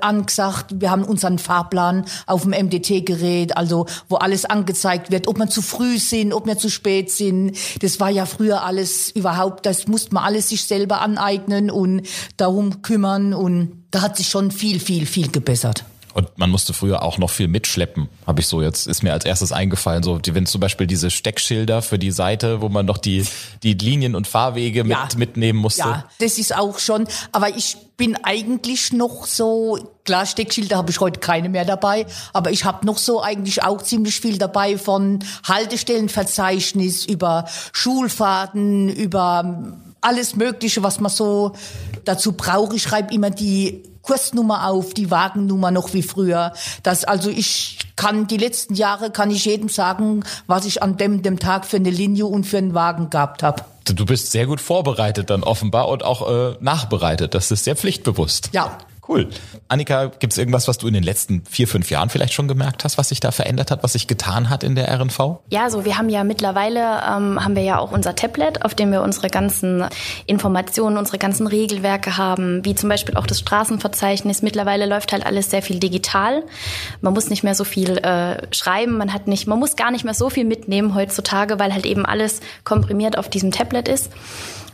angesagt, 0.00 0.80
wir 0.80 0.90
haben 0.90 1.04
unseren 1.04 1.38
Fahrplan 1.38 2.04
auf 2.26 2.42
dem 2.42 2.50
MDT-Gerät, 2.50 3.56
also 3.56 3.86
wo 4.08 4.16
alles 4.16 4.44
angezeigt 4.44 5.10
wird, 5.10 5.28
ob 5.28 5.38
wir 5.38 5.48
zu 5.48 5.62
früh 5.62 5.98
sind, 5.98 6.32
ob 6.32 6.46
wir 6.46 6.58
zu 6.58 6.70
spät 6.70 7.10
sind. 7.10 7.56
Das 7.80 8.00
war 8.00 8.10
ja 8.10 8.26
früher 8.26 8.62
alles 8.62 9.10
überhaupt, 9.10 9.66
das 9.66 9.86
musste 9.86 10.14
man 10.14 10.24
alles 10.24 10.48
sich 10.48 10.64
selber 10.64 11.00
aneignen 11.00 11.70
und 11.70 12.02
darum 12.36 12.82
kümmern 12.82 13.34
und 13.34 13.84
da 13.90 14.02
hat 14.02 14.16
sich 14.16 14.28
schon 14.28 14.50
viel, 14.50 14.80
viel, 14.80 15.06
viel 15.06 15.30
gebessert. 15.30 15.84
Und 16.14 16.36
man 16.38 16.50
musste 16.50 16.72
früher 16.72 17.02
auch 17.02 17.18
noch 17.18 17.30
viel 17.30 17.48
mitschleppen, 17.48 18.08
habe 18.26 18.40
ich 18.40 18.46
so 18.46 18.62
jetzt, 18.62 18.86
ist 18.86 19.02
mir 19.02 19.12
als 19.12 19.24
erstes 19.24 19.52
eingefallen. 19.52 20.02
So, 20.02 20.20
wenn 20.24 20.46
zum 20.46 20.60
Beispiel 20.60 20.86
diese 20.86 21.10
Steckschilder 21.10 21.82
für 21.82 21.98
die 21.98 22.10
Seite, 22.10 22.60
wo 22.60 22.68
man 22.68 22.86
noch 22.86 22.98
die, 22.98 23.24
die 23.62 23.74
Linien 23.74 24.14
und 24.14 24.26
Fahrwege 24.26 24.84
ja. 24.84 25.04
mit, 25.04 25.18
mitnehmen 25.18 25.58
musste. 25.58 25.82
Ja, 25.82 26.04
das 26.18 26.38
ist 26.38 26.56
auch 26.56 26.78
schon, 26.78 27.06
aber 27.32 27.56
ich 27.56 27.76
bin 27.96 28.16
eigentlich 28.22 28.92
noch 28.92 29.26
so, 29.26 29.78
klar, 30.04 30.24
Steckschilder 30.24 30.76
habe 30.76 30.90
ich 30.90 31.00
heute 31.00 31.20
keine 31.20 31.48
mehr 31.48 31.64
dabei, 31.64 32.06
aber 32.32 32.50
ich 32.52 32.64
habe 32.64 32.86
noch 32.86 32.98
so 32.98 33.20
eigentlich 33.22 33.62
auch 33.62 33.82
ziemlich 33.82 34.20
viel 34.20 34.38
dabei 34.38 34.78
von 34.78 35.18
Haltestellenverzeichnis 35.46 37.04
über 37.04 37.46
Schulfahrten, 37.72 38.88
über 38.88 39.76
alles 40.00 40.36
Mögliche, 40.36 40.82
was 40.82 41.00
man 41.00 41.10
so 41.10 41.52
dazu 42.04 42.32
braucht. 42.32 42.74
Ich 42.74 42.82
schreibe 42.82 43.12
immer 43.12 43.30
die 43.30 43.82
Kursnummer 44.02 44.68
auf, 44.68 44.94
die 44.94 45.10
Wagennummer 45.10 45.70
noch 45.70 45.92
wie 45.94 46.02
früher. 46.02 46.52
Das, 46.82 47.04
also 47.04 47.30
ich 47.30 47.78
kann 47.96 48.26
die 48.26 48.36
letzten 48.36 48.74
Jahre 48.74 49.10
kann 49.10 49.30
ich 49.30 49.44
jedem 49.44 49.68
sagen, 49.68 50.24
was 50.46 50.64
ich 50.64 50.82
an 50.82 50.96
dem, 50.96 51.22
dem 51.22 51.38
Tag 51.38 51.66
für 51.66 51.76
eine 51.76 51.90
Linie 51.90 52.26
und 52.26 52.44
für 52.44 52.58
einen 52.58 52.74
Wagen 52.74 53.10
gehabt 53.10 53.42
habe. 53.42 53.64
Du 53.84 54.04
bist 54.04 54.30
sehr 54.30 54.46
gut 54.46 54.60
vorbereitet 54.60 55.30
dann 55.30 55.42
offenbar 55.42 55.88
und 55.88 56.04
auch 56.04 56.30
äh, 56.30 56.56
nachbereitet. 56.60 57.34
Das 57.34 57.50
ist 57.50 57.64
sehr 57.64 57.76
pflichtbewusst. 57.76 58.50
Ja. 58.52 58.78
Cool. 59.08 59.28
Annika, 59.68 60.06
gibt 60.18 60.34
es 60.34 60.38
irgendwas, 60.38 60.68
was 60.68 60.76
du 60.76 60.86
in 60.86 60.92
den 60.92 61.02
letzten 61.02 61.42
vier, 61.46 61.66
fünf 61.66 61.90
Jahren 61.90 62.10
vielleicht 62.10 62.34
schon 62.34 62.46
gemerkt 62.46 62.84
hast, 62.84 62.98
was 62.98 63.08
sich 63.08 63.20
da 63.20 63.30
verändert 63.30 63.70
hat, 63.70 63.82
was 63.82 63.94
sich 63.94 64.06
getan 64.06 64.50
hat 64.50 64.62
in 64.62 64.74
der 64.74 64.92
RNV? 64.92 65.38
Ja, 65.50 65.64
also 65.64 65.86
wir 65.86 65.96
haben 65.96 66.10
ja 66.10 66.24
mittlerweile, 66.24 66.80
ähm, 66.80 67.42
haben 67.42 67.56
wir 67.56 67.62
ja 67.62 67.78
auch 67.78 67.90
unser 67.90 68.14
Tablet, 68.14 68.66
auf 68.66 68.74
dem 68.74 68.92
wir 68.92 69.00
unsere 69.00 69.30
ganzen 69.30 69.86
Informationen, 70.26 70.98
unsere 70.98 71.16
ganzen 71.16 71.46
Regelwerke 71.46 72.18
haben, 72.18 72.62
wie 72.66 72.74
zum 72.74 72.90
Beispiel 72.90 73.16
auch 73.16 73.26
das 73.26 73.38
Straßenverzeichnis. 73.38 74.42
Mittlerweile 74.42 74.84
läuft 74.84 75.12
halt 75.12 75.24
alles 75.24 75.48
sehr 75.48 75.62
viel 75.62 75.78
digital. 75.78 76.42
Man 77.00 77.14
muss 77.14 77.30
nicht 77.30 77.42
mehr 77.42 77.54
so 77.54 77.64
viel 77.64 77.96
äh, 77.98 78.54
schreiben, 78.54 78.98
man 78.98 79.14
hat 79.14 79.26
nicht, 79.26 79.46
man 79.46 79.58
muss 79.58 79.76
gar 79.76 79.90
nicht 79.90 80.04
mehr 80.04 80.14
so 80.14 80.28
viel 80.28 80.44
mitnehmen 80.44 80.94
heutzutage, 80.94 81.58
weil 81.58 81.72
halt 81.72 81.86
eben 81.86 82.04
alles 82.04 82.40
komprimiert 82.62 83.16
auf 83.16 83.30
diesem 83.30 83.52
Tablet 83.52 83.88
ist 83.88 84.10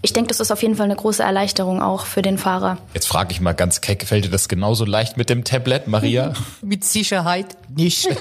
ich 0.05 0.13
denke, 0.13 0.29
das 0.29 0.39
ist 0.39 0.51
auf 0.51 0.61
jeden 0.61 0.77
Fall 0.77 0.85
eine 0.85 0.97
große 0.97 1.23
Erleichterung 1.23 1.81
auch 1.81 2.05
für 2.05 2.21
den 2.21 2.37
Fahrer. 2.37 2.77
Jetzt 2.93 3.09
frage 3.09 3.33
ich 3.33 3.41
mal 3.41 3.55
ganz 3.55 3.81
keck, 3.81 4.07
fällt 4.07 4.27
dir 4.27 4.31
das 4.31 4.49
genauso 4.49 4.85
leicht 4.85 5.17
mit 5.17 5.31
dem 5.31 5.45
Tablet, 5.45 5.89
Maria? 5.89 6.35
mit 6.63 6.85
Sicherheit 6.85 7.57
nicht. 7.75 8.07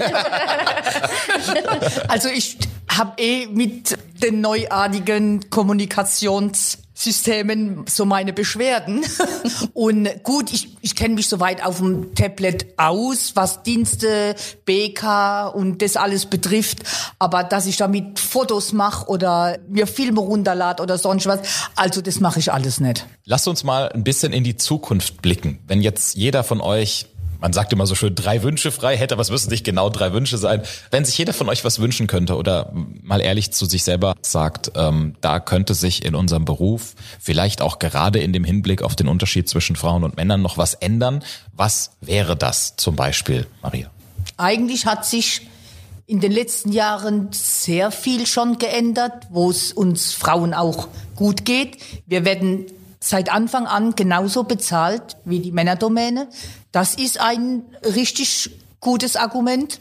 also 2.07 2.29
ich 2.29 2.57
habe 2.87 3.21
eh 3.21 3.47
mit 3.47 3.97
den 4.21 4.39
neuartigen 4.39 5.49
Kommunikations 5.49 6.77
Systemen 6.93 7.85
so 7.89 8.05
meine 8.05 8.33
Beschwerden. 8.33 9.03
Und 9.73 10.23
gut, 10.23 10.53
ich, 10.53 10.69
ich 10.81 10.95
kenne 10.95 11.15
mich 11.15 11.27
soweit 11.27 11.65
auf 11.65 11.79
dem 11.79 12.13
Tablet 12.15 12.67
aus, 12.77 13.35
was 13.35 13.63
Dienste, 13.63 14.35
BK 14.65 15.47
und 15.47 15.81
das 15.81 15.95
alles 15.95 16.25
betrifft. 16.25 16.83
Aber 17.19 17.43
dass 17.43 17.65
ich 17.65 17.77
damit 17.77 18.19
Fotos 18.19 18.73
mache 18.73 19.07
oder 19.07 19.57
mir 19.67 19.87
Filme 19.87 20.19
runterlade 20.19 20.81
oder 20.83 20.97
sonst 20.97 21.25
was, 21.25 21.39
also 21.75 22.01
das 22.01 22.19
mache 22.19 22.39
ich 22.39 22.51
alles 22.51 22.79
nicht. 22.79 23.05
Lasst 23.25 23.47
uns 23.47 23.63
mal 23.63 23.89
ein 23.89 24.03
bisschen 24.03 24.33
in 24.33 24.43
die 24.43 24.57
Zukunft 24.57 25.21
blicken. 25.21 25.59
Wenn 25.67 25.81
jetzt 25.81 26.15
jeder 26.15 26.43
von 26.43 26.61
euch 26.61 27.07
man 27.43 27.51
sagt 27.51 27.73
immer 27.73 27.85
so 27.85 27.93
schön, 27.93 28.15
drei 28.15 28.41
Wünsche 28.41 28.71
frei 28.71 28.95
hätte, 28.95 29.15
aber 29.15 29.21
es 29.21 29.29
müssen 29.29 29.49
nicht 29.49 29.65
genau 29.65 29.89
drei 29.89 30.13
Wünsche 30.13 30.37
sein. 30.37 30.61
Wenn 30.91 31.03
sich 31.03 31.17
jeder 31.17 31.33
von 31.33 31.49
euch 31.49 31.65
was 31.65 31.79
wünschen 31.79 32.07
könnte 32.07 32.37
oder 32.37 32.71
mal 33.01 33.19
ehrlich 33.19 33.51
zu 33.51 33.65
sich 33.65 33.83
selber 33.83 34.15
sagt, 34.21 34.71
ähm, 34.75 35.15
da 35.19 35.41
könnte 35.41 35.73
sich 35.73 36.05
in 36.05 36.15
unserem 36.15 36.45
Beruf 36.45 36.95
vielleicht 37.19 37.61
auch 37.61 37.79
gerade 37.79 38.19
in 38.19 38.31
dem 38.31 38.45
Hinblick 38.45 38.81
auf 38.81 38.95
den 38.95 39.09
Unterschied 39.09 39.49
zwischen 39.49 39.75
Frauen 39.75 40.05
und 40.05 40.15
Männern 40.15 40.41
noch 40.41 40.57
was 40.57 40.73
ändern, 40.73 41.21
was 41.51 41.91
wäre 41.99 42.37
das 42.37 42.77
zum 42.77 42.95
Beispiel, 42.95 43.45
Maria? 43.61 43.91
Eigentlich 44.37 44.85
hat 44.85 45.05
sich 45.05 45.41
in 46.05 46.21
den 46.21 46.31
letzten 46.31 46.71
Jahren 46.71 47.27
sehr 47.33 47.91
viel 47.91 48.25
schon 48.25 48.57
geändert, 48.57 49.27
wo 49.31 49.49
es 49.49 49.73
uns 49.73 50.13
Frauen 50.13 50.53
auch 50.53 50.87
gut 51.17 51.43
geht. 51.43 51.77
Wir 52.05 52.23
werden 52.23 52.67
seit 53.03 53.31
Anfang 53.31 53.67
an 53.67 53.95
genauso 53.95 54.43
bezahlt 54.43 55.17
wie 55.25 55.39
die 55.39 55.51
Männerdomäne. 55.51 56.27
Das 56.71 56.95
ist 56.95 57.19
ein 57.19 57.63
richtig 57.83 58.49
gutes 58.79 59.15
Argument. 59.15 59.79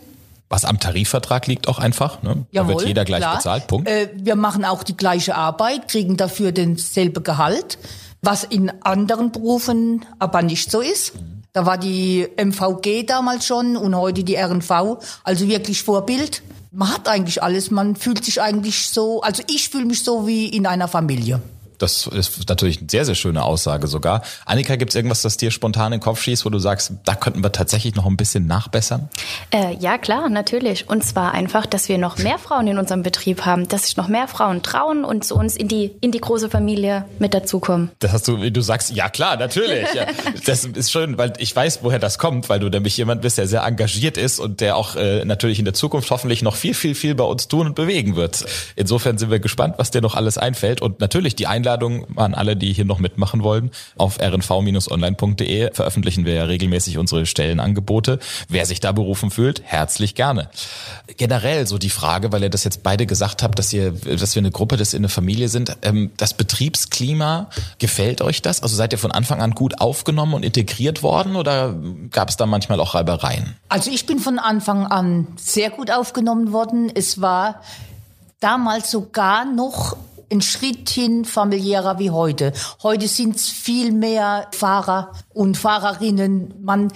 Was 0.48 0.64
am 0.64 0.78
Tarifvertrag 0.78 1.46
liegt 1.46 1.68
auch 1.68 1.78
einfach. 1.78 2.22
Ne? 2.22 2.44
Da 2.52 2.68
wird 2.68 2.82
jeder 2.84 3.04
gleich 3.04 3.20
klar. 3.20 3.36
bezahlt. 3.36 3.66
Punkt. 3.68 3.88
Äh, 3.88 4.10
wir 4.14 4.36
machen 4.36 4.64
auch 4.64 4.82
die 4.82 4.96
gleiche 4.96 5.34
Arbeit, 5.34 5.88
kriegen 5.88 6.16
dafür 6.16 6.52
denselbe 6.52 7.22
Gehalt, 7.22 7.78
was 8.20 8.44
in 8.44 8.70
anderen 8.82 9.32
Berufen 9.32 10.04
aber 10.18 10.42
nicht 10.42 10.70
so 10.70 10.80
ist. 10.80 11.14
Da 11.52 11.64
war 11.64 11.78
die 11.78 12.26
MVG 12.36 13.04
damals 13.06 13.46
schon 13.46 13.76
und 13.76 13.94
heute 13.94 14.24
die 14.24 14.36
RNV, 14.36 14.98
also 15.22 15.48
wirklich 15.48 15.82
Vorbild. 15.82 16.42
Man 16.70 16.92
hat 16.92 17.08
eigentlich 17.08 17.42
alles, 17.42 17.70
man 17.70 17.94
fühlt 17.94 18.24
sich 18.24 18.40
eigentlich 18.40 18.88
so, 18.88 19.20
also 19.20 19.42
ich 19.48 19.68
fühle 19.68 19.84
mich 19.84 20.02
so 20.02 20.26
wie 20.26 20.48
in 20.48 20.66
einer 20.66 20.88
Familie. 20.88 21.40
Das 21.82 22.06
ist 22.06 22.48
natürlich 22.48 22.78
eine 22.78 22.88
sehr, 22.88 23.04
sehr 23.04 23.16
schöne 23.16 23.42
Aussage 23.42 23.88
sogar. 23.88 24.22
Annika, 24.46 24.76
gibt 24.76 24.92
es 24.92 24.94
irgendwas, 24.94 25.22
das 25.22 25.36
dir 25.36 25.50
spontan 25.50 25.92
in 25.92 25.98
den 25.98 26.00
Kopf 26.00 26.22
schießt, 26.22 26.44
wo 26.44 26.50
du 26.50 26.60
sagst, 26.60 26.92
da 27.04 27.16
könnten 27.16 27.42
wir 27.42 27.50
tatsächlich 27.50 27.96
noch 27.96 28.06
ein 28.06 28.16
bisschen 28.16 28.46
nachbessern? 28.46 29.08
Äh, 29.50 29.74
ja, 29.80 29.98
klar, 29.98 30.28
natürlich. 30.28 30.88
Und 30.88 31.04
zwar 31.04 31.32
einfach, 31.32 31.66
dass 31.66 31.88
wir 31.88 31.98
noch 31.98 32.18
mehr 32.18 32.38
Frauen 32.38 32.68
in 32.68 32.78
unserem 32.78 33.02
Betrieb 33.02 33.44
haben, 33.44 33.66
dass 33.66 33.86
sich 33.86 33.96
noch 33.96 34.06
mehr 34.06 34.28
Frauen 34.28 34.62
trauen 34.62 35.04
und 35.04 35.24
zu 35.24 35.34
uns 35.34 35.56
in 35.56 35.66
die, 35.66 35.90
in 36.00 36.12
die 36.12 36.20
große 36.20 36.50
Familie 36.50 37.04
mit 37.18 37.34
dazukommen. 37.34 37.90
Das 37.98 38.12
hast 38.12 38.28
du, 38.28 38.50
du 38.50 38.60
sagst, 38.60 38.90
ja 38.94 39.08
klar, 39.08 39.36
natürlich. 39.36 39.92
Ja. 39.94 40.06
Das 40.46 40.64
ist 40.64 40.90
schön, 40.90 41.18
weil 41.18 41.32
ich 41.38 41.54
weiß, 41.54 41.80
woher 41.82 41.98
das 41.98 42.18
kommt, 42.18 42.48
weil 42.48 42.58
du 42.58 42.68
nämlich 42.68 42.96
jemand 42.96 43.22
bist, 43.22 43.38
der 43.38 43.46
sehr 43.46 43.62
engagiert 43.62 44.16
ist 44.16 44.38
und 44.38 44.60
der 44.60 44.76
auch 44.76 44.96
äh, 44.96 45.24
natürlich 45.24 45.58
in 45.58 45.64
der 45.64 45.74
Zukunft 45.74 46.10
hoffentlich 46.10 46.42
noch 46.42 46.56
viel, 46.56 46.74
viel, 46.74 46.94
viel 46.94 47.14
bei 47.14 47.24
uns 47.24 47.48
tun 47.48 47.66
und 47.66 47.74
bewegen 47.74 48.16
wird. 48.16 48.44
Insofern 48.76 49.18
sind 49.18 49.30
wir 49.30 49.40
gespannt, 49.40 49.74
was 49.78 49.90
dir 49.90 50.00
noch 50.00 50.14
alles 50.14 50.38
einfällt. 50.38 50.80
Und 50.80 51.00
natürlich 51.00 51.36
die 51.36 51.46
Einladung 51.46 51.71
Einladung 51.72 52.06
an 52.16 52.34
alle, 52.34 52.56
die 52.56 52.72
hier 52.72 52.84
noch 52.84 52.98
mitmachen 52.98 53.42
wollen. 53.42 53.70
Auf 53.96 54.20
rnv-online.de 54.20 55.72
veröffentlichen 55.72 56.24
wir 56.24 56.34
ja 56.34 56.44
regelmäßig 56.44 56.98
unsere 56.98 57.24
Stellenangebote. 57.26 58.18
Wer 58.48 58.66
sich 58.66 58.80
da 58.80 58.92
berufen 58.92 59.30
fühlt, 59.30 59.62
herzlich 59.64 60.14
gerne. 60.14 60.48
Generell 61.16 61.66
so 61.66 61.78
die 61.78 61.90
Frage, 61.90 62.32
weil 62.32 62.42
ihr 62.42 62.50
das 62.50 62.64
jetzt 62.64 62.82
beide 62.82 63.06
gesagt 63.06 63.42
habt, 63.42 63.58
dass 63.58 63.72
ihr, 63.72 63.92
dass 63.92 64.34
wir 64.34 64.40
eine 64.40 64.50
Gruppe, 64.50 64.76
dass 64.76 64.92
ihr 64.92 64.98
eine 64.98 65.08
Familie 65.08 65.48
sind. 65.48 65.76
Ähm, 65.82 66.10
das 66.16 66.34
Betriebsklima, 66.34 67.48
gefällt 67.78 68.20
euch 68.20 68.42
das? 68.42 68.62
Also 68.62 68.76
seid 68.76 68.92
ihr 68.92 68.98
von 68.98 69.12
Anfang 69.12 69.40
an 69.40 69.52
gut 69.52 69.80
aufgenommen 69.80 70.34
und 70.34 70.44
integriert 70.44 71.02
worden 71.02 71.36
oder 71.36 71.74
gab 72.10 72.28
es 72.28 72.36
da 72.36 72.46
manchmal 72.46 72.80
auch 72.80 72.94
Reibereien? 72.94 73.56
Also 73.68 73.90
ich 73.90 74.06
bin 74.06 74.18
von 74.18 74.38
Anfang 74.38 74.86
an 74.86 75.26
sehr 75.36 75.70
gut 75.70 75.90
aufgenommen 75.90 76.52
worden. 76.52 76.90
Es 76.94 77.20
war 77.20 77.62
damals 78.40 78.90
sogar 78.90 79.44
noch 79.44 79.96
ein 80.32 80.40
Schritt 80.40 80.88
hin 80.88 81.24
familiärer 81.24 81.98
wie 81.98 82.10
heute. 82.10 82.52
Heute 82.82 83.06
sind 83.06 83.36
es 83.36 83.48
viel 83.48 83.92
mehr 83.92 84.48
Fahrer 84.52 85.12
und 85.28 85.56
Fahrerinnen. 85.56 86.54
Man 86.62 86.92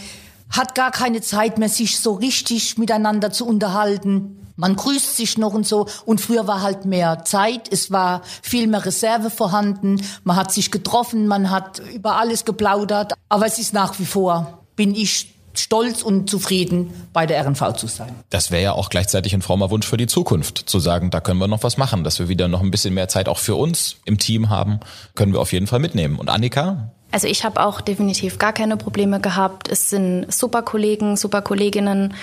hat 0.51 0.75
gar 0.75 0.90
keine 0.90 1.20
Zeit 1.20 1.59
mehr, 1.59 1.68
sich 1.68 2.01
so 2.01 2.14
richtig 2.14 2.79
miteinander 2.79 3.31
zu 3.31 3.46
unterhalten. 3.46 4.42
Man 4.57 4.75
grüßt 4.75 5.16
sich 5.16 5.37
noch 5.37 5.53
und 5.53 5.66
so. 5.66 5.87
Und 6.07 6.20
früher 6.20 6.46
war 6.46 6.62
halt 6.62 6.87
mehr 6.87 7.25
Zeit. 7.25 7.70
Es 7.70 7.92
war 7.92 8.22
viel 8.42 8.66
mehr 8.66 8.85
Reserve 8.87 9.29
vorhanden. 9.29 10.01
Man 10.25 10.37
hat 10.37 10.51
sich 10.51 10.70
getroffen. 10.70 11.27
Man 11.27 11.51
hat 11.51 11.83
über 11.94 12.16
alles 12.16 12.46
geplaudert. 12.46 13.12
Aber 13.29 13.46
es 13.46 13.59
ist 13.59 13.75
nach 13.75 13.99
wie 13.99 14.07
vor, 14.07 14.64
bin 14.75 14.94
ich 14.94 15.36
stolz 15.59 16.03
und 16.03 16.29
zufrieden, 16.31 16.92
bei 17.12 17.27
der 17.27 17.45
RNV 17.45 17.75
zu 17.75 17.87
sein. 17.87 18.14
Das 18.31 18.51
wäre 18.51 18.62
ja 18.62 18.73
auch 18.73 18.90
gleichzeitig 18.90 19.35
ein 19.35 19.42
frommer 19.42 19.71
Wunsch 19.71 19.87
für 19.87 19.97
die 19.97 20.07
Zukunft, 20.07 20.69
zu 20.69 20.81
sagen, 20.81 21.11
da 21.11 21.21
können 21.21 21.38
wir 21.38 21.49
noch 21.49 21.62
was 21.62 21.77
machen, 21.77 22.05
dass 22.05 22.19
wir 22.19 22.29
wieder 22.29 22.49
noch 22.49 22.62
ein 22.62 22.71
bisschen 22.71 22.95
mehr 22.95 23.09
Zeit 23.09 23.29
auch 23.29 23.38
für 23.38 23.55
uns 23.55 23.97
im 24.05 24.19
Team 24.19 24.49
haben, 24.49 24.81
können 25.14 25.33
wir 25.33 25.40
auf 25.40 25.53
jeden 25.53 25.66
Fall 25.66 25.79
mitnehmen. 25.79 26.19
Und 26.19 26.31
Annika? 26.31 26.90
Also 27.12 27.29
ich 27.29 27.45
habe 27.45 27.64
auch 27.64 27.81
definitiv 27.81 28.38
gar 28.38 28.53
keine 28.53 28.77
Probleme 28.77 29.21
gehabt. 29.21 29.69
Es 29.69 29.90
sind 29.90 30.27
super 30.33 30.62
Kollegen, 30.62 31.16
super 31.16 31.40
Kolleginnen. 31.40 32.14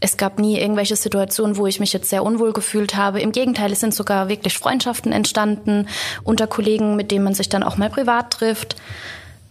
Es 0.00 0.16
gab 0.16 0.38
nie 0.38 0.58
irgendwelche 0.58 0.96
Situationen, 0.96 1.56
wo 1.56 1.66
ich 1.66 1.78
mich 1.78 1.92
jetzt 1.92 2.10
sehr 2.10 2.24
unwohl 2.24 2.52
gefühlt 2.52 2.96
habe. 2.96 3.20
Im 3.20 3.30
Gegenteil, 3.30 3.70
es 3.70 3.80
sind 3.80 3.94
sogar 3.94 4.28
wirklich 4.28 4.58
Freundschaften 4.58 5.12
entstanden 5.12 5.86
unter 6.24 6.46
Kollegen, 6.48 6.96
mit 6.96 7.10
denen 7.10 7.24
man 7.24 7.34
sich 7.34 7.50
dann 7.50 7.62
auch 7.62 7.76
mal 7.76 7.90
privat 7.90 8.32
trifft 8.32 8.76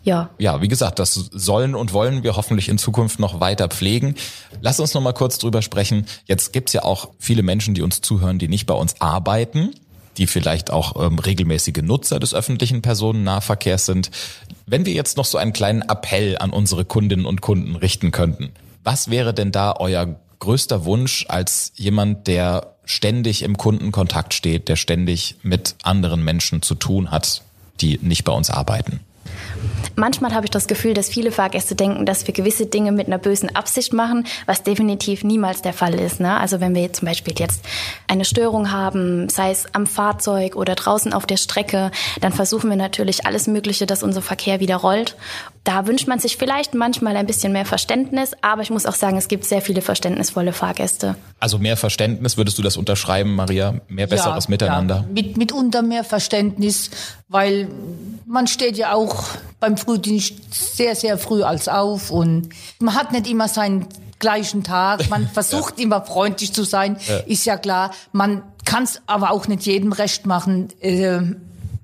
ja. 0.04 0.30
Ja, 0.40 0.62
wie 0.62 0.68
gesagt, 0.68 1.00
das 1.00 1.14
sollen 1.14 1.76
und 1.76 1.94
wollen 1.94 2.24
wir 2.24 2.36
hoffentlich 2.36 2.70
in 2.70 2.78
Zukunft 2.78 3.20
noch 3.20 3.40
weiter 3.40 3.68
pflegen. 3.68 4.16
Lass 4.62 4.80
uns 4.80 4.94
noch 4.94 5.02
mal 5.02 5.14
kurz 5.14 5.38
drüber 5.38 5.62
sprechen. 5.62 6.06
Jetzt 6.26 6.54
gibt's 6.54 6.74
ja 6.74 6.84
auch 6.84 7.10
viele 7.20 7.44
Menschen, 7.44 7.74
die 7.74 7.82
uns 7.82 8.02
zuhören, 8.02 8.40
die 8.40 8.48
nicht 8.48 8.66
bei 8.66 8.74
uns 8.74 9.00
arbeiten, 9.00 9.76
die 10.18 10.28
vielleicht 10.28 10.72
auch 10.72 11.02
ähm, 11.02 11.20
regelmäßige 11.20 11.84
Nutzer 11.84 12.20
des 12.20 12.34
öffentlichen 12.34 12.82
Personennahverkehrs 12.82 13.86
sind. 13.86 14.10
Wenn 14.66 14.86
wir 14.86 14.94
jetzt 14.94 15.18
noch 15.18 15.26
so 15.26 15.38
einen 15.38 15.54
kleinen 15.54 15.84
Appell 15.84 16.38
an 16.38 16.52
unsere 16.52 16.84
Kundinnen 16.84 17.26
und 17.26 17.42
Kunden 17.42 17.76
richten 17.76 18.12
könnten, 18.12 18.52
was 18.84 19.12
wäre 19.12 19.34
denn 19.34 19.52
da 19.52 19.76
euer 19.78 20.20
größter 20.40 20.86
Wunsch 20.86 21.26
als 21.30 21.72
jemand, 21.76 22.26
der 22.26 22.76
ständig 22.86 23.44
im 23.44 23.58
Kundenkontakt 23.58 24.34
steht, 24.34 24.68
der 24.68 24.76
ständig 24.76 25.36
mit 25.44 25.76
anderen 25.84 26.24
Menschen 26.24 26.64
zu 26.64 26.74
tun 26.74 27.12
hat, 27.12 27.44
die 27.80 28.00
nicht 28.02 28.24
bei 28.24 28.34
uns 28.34 28.50
arbeiten? 28.50 29.02
Manchmal 29.96 30.34
habe 30.34 30.46
ich 30.46 30.52
das 30.52 30.68
Gefühl, 30.68 30.94
dass 30.94 31.10
viele 31.10 31.32
Fahrgäste 31.32 31.76
denken, 31.76 32.06
dass 32.06 32.26
wir 32.26 32.34
gewisse 32.34 32.66
Dinge 32.66 32.92
mit 32.92 33.08
einer 33.08 33.18
bösen 33.18 33.56
Absicht 33.56 33.94
machen, 33.94 34.26
was 34.46 34.64
definitiv 34.64 35.24
niemals 35.24 35.62
der 35.62 35.74
Fall 35.74 35.94
ist. 35.96 36.20
Ne? 36.20 36.40
Also 36.40 36.60
wenn 36.60 36.74
wir 36.74 36.92
zum 36.94 37.08
Beispiel 37.08 37.34
jetzt 37.38 37.64
eine 38.08 38.26
Störung 38.26 38.72
haben, 38.72 39.30
sei 39.30 39.52
es 39.52 39.66
am 39.74 39.88
Fahrzeug 39.88 40.56
oder 40.56 40.76
draußen 40.76 41.14
auf 41.14 41.26
der 41.26 41.38
Strecke, 41.38 41.92
dann 42.22 42.34
versuchen 42.34 42.70
wir 42.70 42.78
natürlich 42.78 43.26
alles 43.26 43.48
Mögliche, 43.48 43.86
dass 43.86 44.04
unser 44.04 44.22
Verkehr 44.22 44.60
wieder 44.60 44.78
rollt. 44.78 45.16
Da 45.64 45.86
wünscht 45.86 46.08
man 46.08 46.18
sich 46.18 46.38
vielleicht 46.38 46.74
manchmal 46.74 47.16
ein 47.16 47.28
bisschen 47.28 47.54
mehr 47.54 47.66
Verständnis, 47.66 48.32
aber 48.42 48.64
ich 48.64 48.72
muss 48.72 48.88
auch 48.88 48.96
sagen, 48.96 49.18
es 49.18 49.28
gibt 49.28 49.46
sehr 49.46 49.62
viele 49.62 49.82
verständnisvolle 49.82 50.54
Fahrgäste. 50.54 51.16
Also 51.40 51.60
mehr 51.60 51.78
Verständnis, 51.78 52.36
würdest 52.36 52.58
du 52.58 52.64
das 52.64 52.78
unterschreiben, 52.78 53.36
Maria? 53.36 53.76
Mehr 53.88 54.08
besseres 54.08 54.46
ja, 54.46 54.50
Miteinander? 54.50 54.96
Ja. 54.96 55.06
Mit, 55.14 55.38
mitunter 55.38 55.84
mehr 55.84 56.04
Verständnis, 56.04 56.90
weil 57.32 57.70
man 58.26 58.46
steht 58.48 58.78
ja 58.78 58.94
auch 58.94 59.26
beim 59.60 59.78
Frühdienst 59.78 60.34
sehr, 60.54 60.96
sehr 60.96 61.18
früh 61.18 61.44
als 61.44 61.68
auf 61.68 62.12
und 62.12 62.50
man 62.80 62.94
hat 62.94 63.14
nicht 63.14 63.28
immer 63.28 63.48
seinen 63.48 63.88
gleichen 64.20 64.64
Tag. 64.64 65.10
Man 65.10 65.28
versucht 65.34 65.78
ja. 65.78 65.86
immer 65.86 66.02
freundlich 66.04 66.54
zu 66.54 66.64
sein, 66.64 66.98
ja. 67.08 67.18
ist 67.20 67.46
ja 67.46 67.58
klar. 67.58 67.92
Man 68.12 68.44
kann 68.66 68.84
es 68.84 69.02
aber 69.08 69.32
auch 69.32 69.48
nicht 69.48 69.66
jedem 69.66 69.94
recht 69.94 70.26
machen. 70.26 70.70
Äh, 70.82 71.22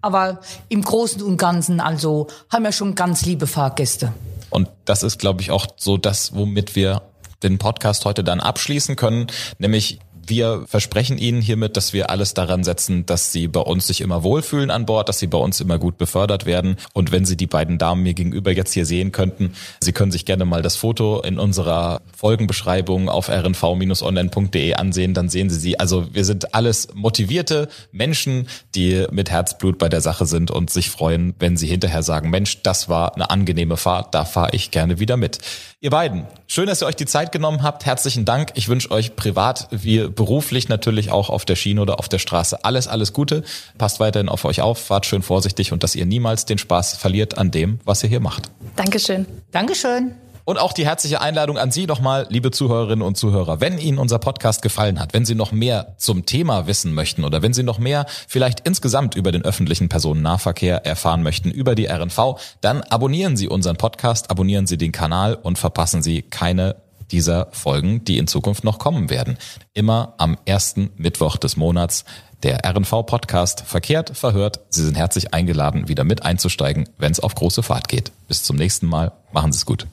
aber 0.01 0.41
im 0.69 0.83
Großen 0.83 1.21
und 1.23 1.38
Ganzen, 1.38 1.79
also 1.79 2.27
haben 2.51 2.63
wir 2.63 2.71
schon 2.71 2.93
ganz 2.95 3.25
liebe 3.25 3.47
Fahrgäste. 3.47 4.13
Und 4.49 4.69
das 4.86 5.01
ist, 5.03 5.17
glaube 5.17 5.41
ich, 5.41 5.51
auch 5.51 5.65
so 5.75 5.97
das, 5.97 6.36
womit 6.36 6.75
wir 6.75 7.01
den 7.43 7.57
Podcast 7.57 8.05
heute 8.05 8.23
dann 8.23 8.39
abschließen 8.39 8.95
können, 8.95 9.27
nämlich 9.60 9.99
wir 10.27 10.65
versprechen 10.67 11.17
Ihnen 11.17 11.41
hiermit, 11.41 11.77
dass 11.77 11.93
wir 11.93 12.09
alles 12.09 12.33
daran 12.33 12.63
setzen, 12.63 13.05
dass 13.05 13.31
Sie 13.31 13.47
bei 13.47 13.59
uns 13.59 13.87
sich 13.87 14.01
immer 14.01 14.23
wohlfühlen 14.23 14.71
an 14.71 14.85
Bord, 14.85 15.09
dass 15.09 15.19
Sie 15.19 15.27
bei 15.27 15.37
uns 15.37 15.59
immer 15.61 15.79
gut 15.79 15.97
befördert 15.97 16.45
werden. 16.45 16.77
Und 16.93 17.11
wenn 17.11 17.25
Sie 17.25 17.37
die 17.37 17.47
beiden 17.47 17.77
Damen 17.77 18.03
mir 18.03 18.13
gegenüber 18.13 18.51
jetzt 18.51 18.73
hier 18.73 18.85
sehen 18.85 19.11
könnten, 19.11 19.53
Sie 19.81 19.91
können 19.91 20.11
sich 20.11 20.25
gerne 20.25 20.45
mal 20.45 20.61
das 20.61 20.75
Foto 20.75 21.21
in 21.21 21.39
unserer 21.39 22.01
Folgenbeschreibung 22.15 23.09
auf 23.09 23.29
rnv-online.de 23.29 24.73
ansehen, 24.73 25.13
dann 25.13 25.29
sehen 25.29 25.49
Sie 25.49 25.59
sie. 25.59 25.79
Also 25.79 26.13
wir 26.13 26.25
sind 26.25 26.53
alles 26.53 26.89
motivierte 26.93 27.67
Menschen, 27.91 28.47
die 28.75 29.05
mit 29.11 29.29
Herzblut 29.29 29.77
bei 29.77 29.89
der 29.89 30.01
Sache 30.01 30.25
sind 30.25 30.51
und 30.51 30.69
sich 30.69 30.89
freuen, 30.89 31.35
wenn 31.39 31.57
Sie 31.57 31.67
hinterher 31.67 32.03
sagen, 32.03 32.29
Mensch, 32.29 32.61
das 32.63 32.89
war 32.89 33.15
eine 33.15 33.29
angenehme 33.29 33.77
Fahrt, 33.77 34.13
da 34.13 34.25
fahre 34.25 34.51
ich 34.53 34.71
gerne 34.71 34.99
wieder 34.99 35.17
mit. 35.17 35.39
Ihr 35.79 35.91
beiden, 35.91 36.25
schön, 36.47 36.67
dass 36.67 36.81
ihr 36.81 36.88
euch 36.88 36.95
die 36.95 37.05
Zeit 37.05 37.31
genommen 37.31 37.63
habt. 37.63 37.86
Herzlichen 37.86 38.25
Dank. 38.25 38.51
Ich 38.55 38.67
wünsche 38.67 38.91
euch 38.91 39.15
privat 39.15 39.67
wie 39.71 40.07
beruflich 40.07 40.69
natürlich 40.69 41.12
auch 41.12 41.29
auf 41.29 41.45
der 41.45 41.55
Schiene 41.55 41.81
oder 41.81 41.99
auf 41.99 42.10
der 42.10 42.19
Straße 42.19 42.63
alles, 42.63 42.88
alles 42.88 43.13
Gute. 43.13 43.43
Passt 43.77 43.99
weiterhin 43.99 44.29
auf 44.29 44.45
euch 44.45 44.62
auf, 44.62 44.79
fahrt 44.79 45.05
schön 45.05 45.21
vorsichtig 45.21 45.71
und 45.71 45.83
dass 45.83 45.95
ihr 45.95 46.05
niemals 46.05 46.45
den 46.45 46.57
Spaß 46.57 46.97
verliert 46.97 47.38
an 47.38 47.51
dem, 47.51 47.79
was 47.86 48.03
ihr 48.03 48.10
hier 48.10 48.19
macht. 48.19 48.49
Dankeschön. 48.75 49.25
Dankeschön. 49.51 50.15
Und 50.47 50.60
auch 50.60 50.71
die 50.71 50.86
herzliche 50.86 51.19
Einladung 51.19 51.57
an 51.57 51.71
Sie 51.71 51.88
nochmal, 51.88 52.25
liebe 52.29 52.51
Zuhörerinnen 52.51 53.05
und 53.05 53.17
Zuhörer. 53.17 53.60
Wenn 53.60 53.77
Ihnen 53.77 53.97
unser 53.97 54.17
Podcast 54.17 54.62
gefallen 54.62 54.97
hat, 54.97 55.13
wenn 55.13 55.25
Sie 55.25 55.36
noch 55.36 55.51
mehr 55.51 55.95
zum 55.97 56.25
Thema 56.25 56.67
wissen 56.67 56.93
möchten 56.93 57.25
oder 57.25 57.41
wenn 57.41 57.53
Sie 57.53 57.63
noch 57.63 57.79
mehr 57.79 58.05
vielleicht 58.29 58.62
insgesamt 58.62 59.15
über 59.15 59.33
den 59.33 59.43
öffentlichen 59.43 59.89
Personennahverkehr 59.89 60.86
erfahren 60.86 61.21
möchten, 61.21 61.51
über 61.51 61.75
die 61.75 61.88
RNV, 61.88 62.39
dann 62.62 62.81
abonnieren 62.83 63.36
Sie 63.36 63.49
unseren 63.49 63.75
Podcast, 63.75 64.31
abonnieren 64.31 64.67
Sie 64.67 64.77
den 64.77 64.93
Kanal 64.93 65.36
und 65.36 65.57
verpassen 65.57 66.01
Sie 66.01 66.21
keine 66.21 66.77
dieser 67.12 67.49
Folgen, 67.51 68.05
die 68.05 68.17
in 68.17 68.27
Zukunft 68.27 68.63
noch 68.63 68.79
kommen 68.79 69.10
werden. 69.10 69.38
Immer 69.73 70.13
am 70.17 70.38
ersten 70.45 70.91
Mittwoch 70.95 71.36
des 71.36 71.57
Monats. 71.57 72.05
Der 72.43 72.63
RNV-Podcast 72.63 73.63
verkehrt, 73.65 74.15
verhört. 74.15 74.62
Sie 74.69 74.86
sind 74.86 74.95
herzlich 74.95 75.33
eingeladen, 75.33 75.89
wieder 75.89 76.05
mit 76.05 76.23
einzusteigen, 76.23 76.88
wenn 76.97 77.12
es 77.12 77.19
auf 77.19 77.36
große 77.36 77.63
Fahrt 77.63 77.89
geht. 77.89 78.13
Bis 78.29 78.43
zum 78.43 78.55
nächsten 78.55 78.88
Mal. 78.88 79.12
Machen 79.33 79.51
Sie 79.51 79.57
es 79.57 79.65
gut. 79.65 79.88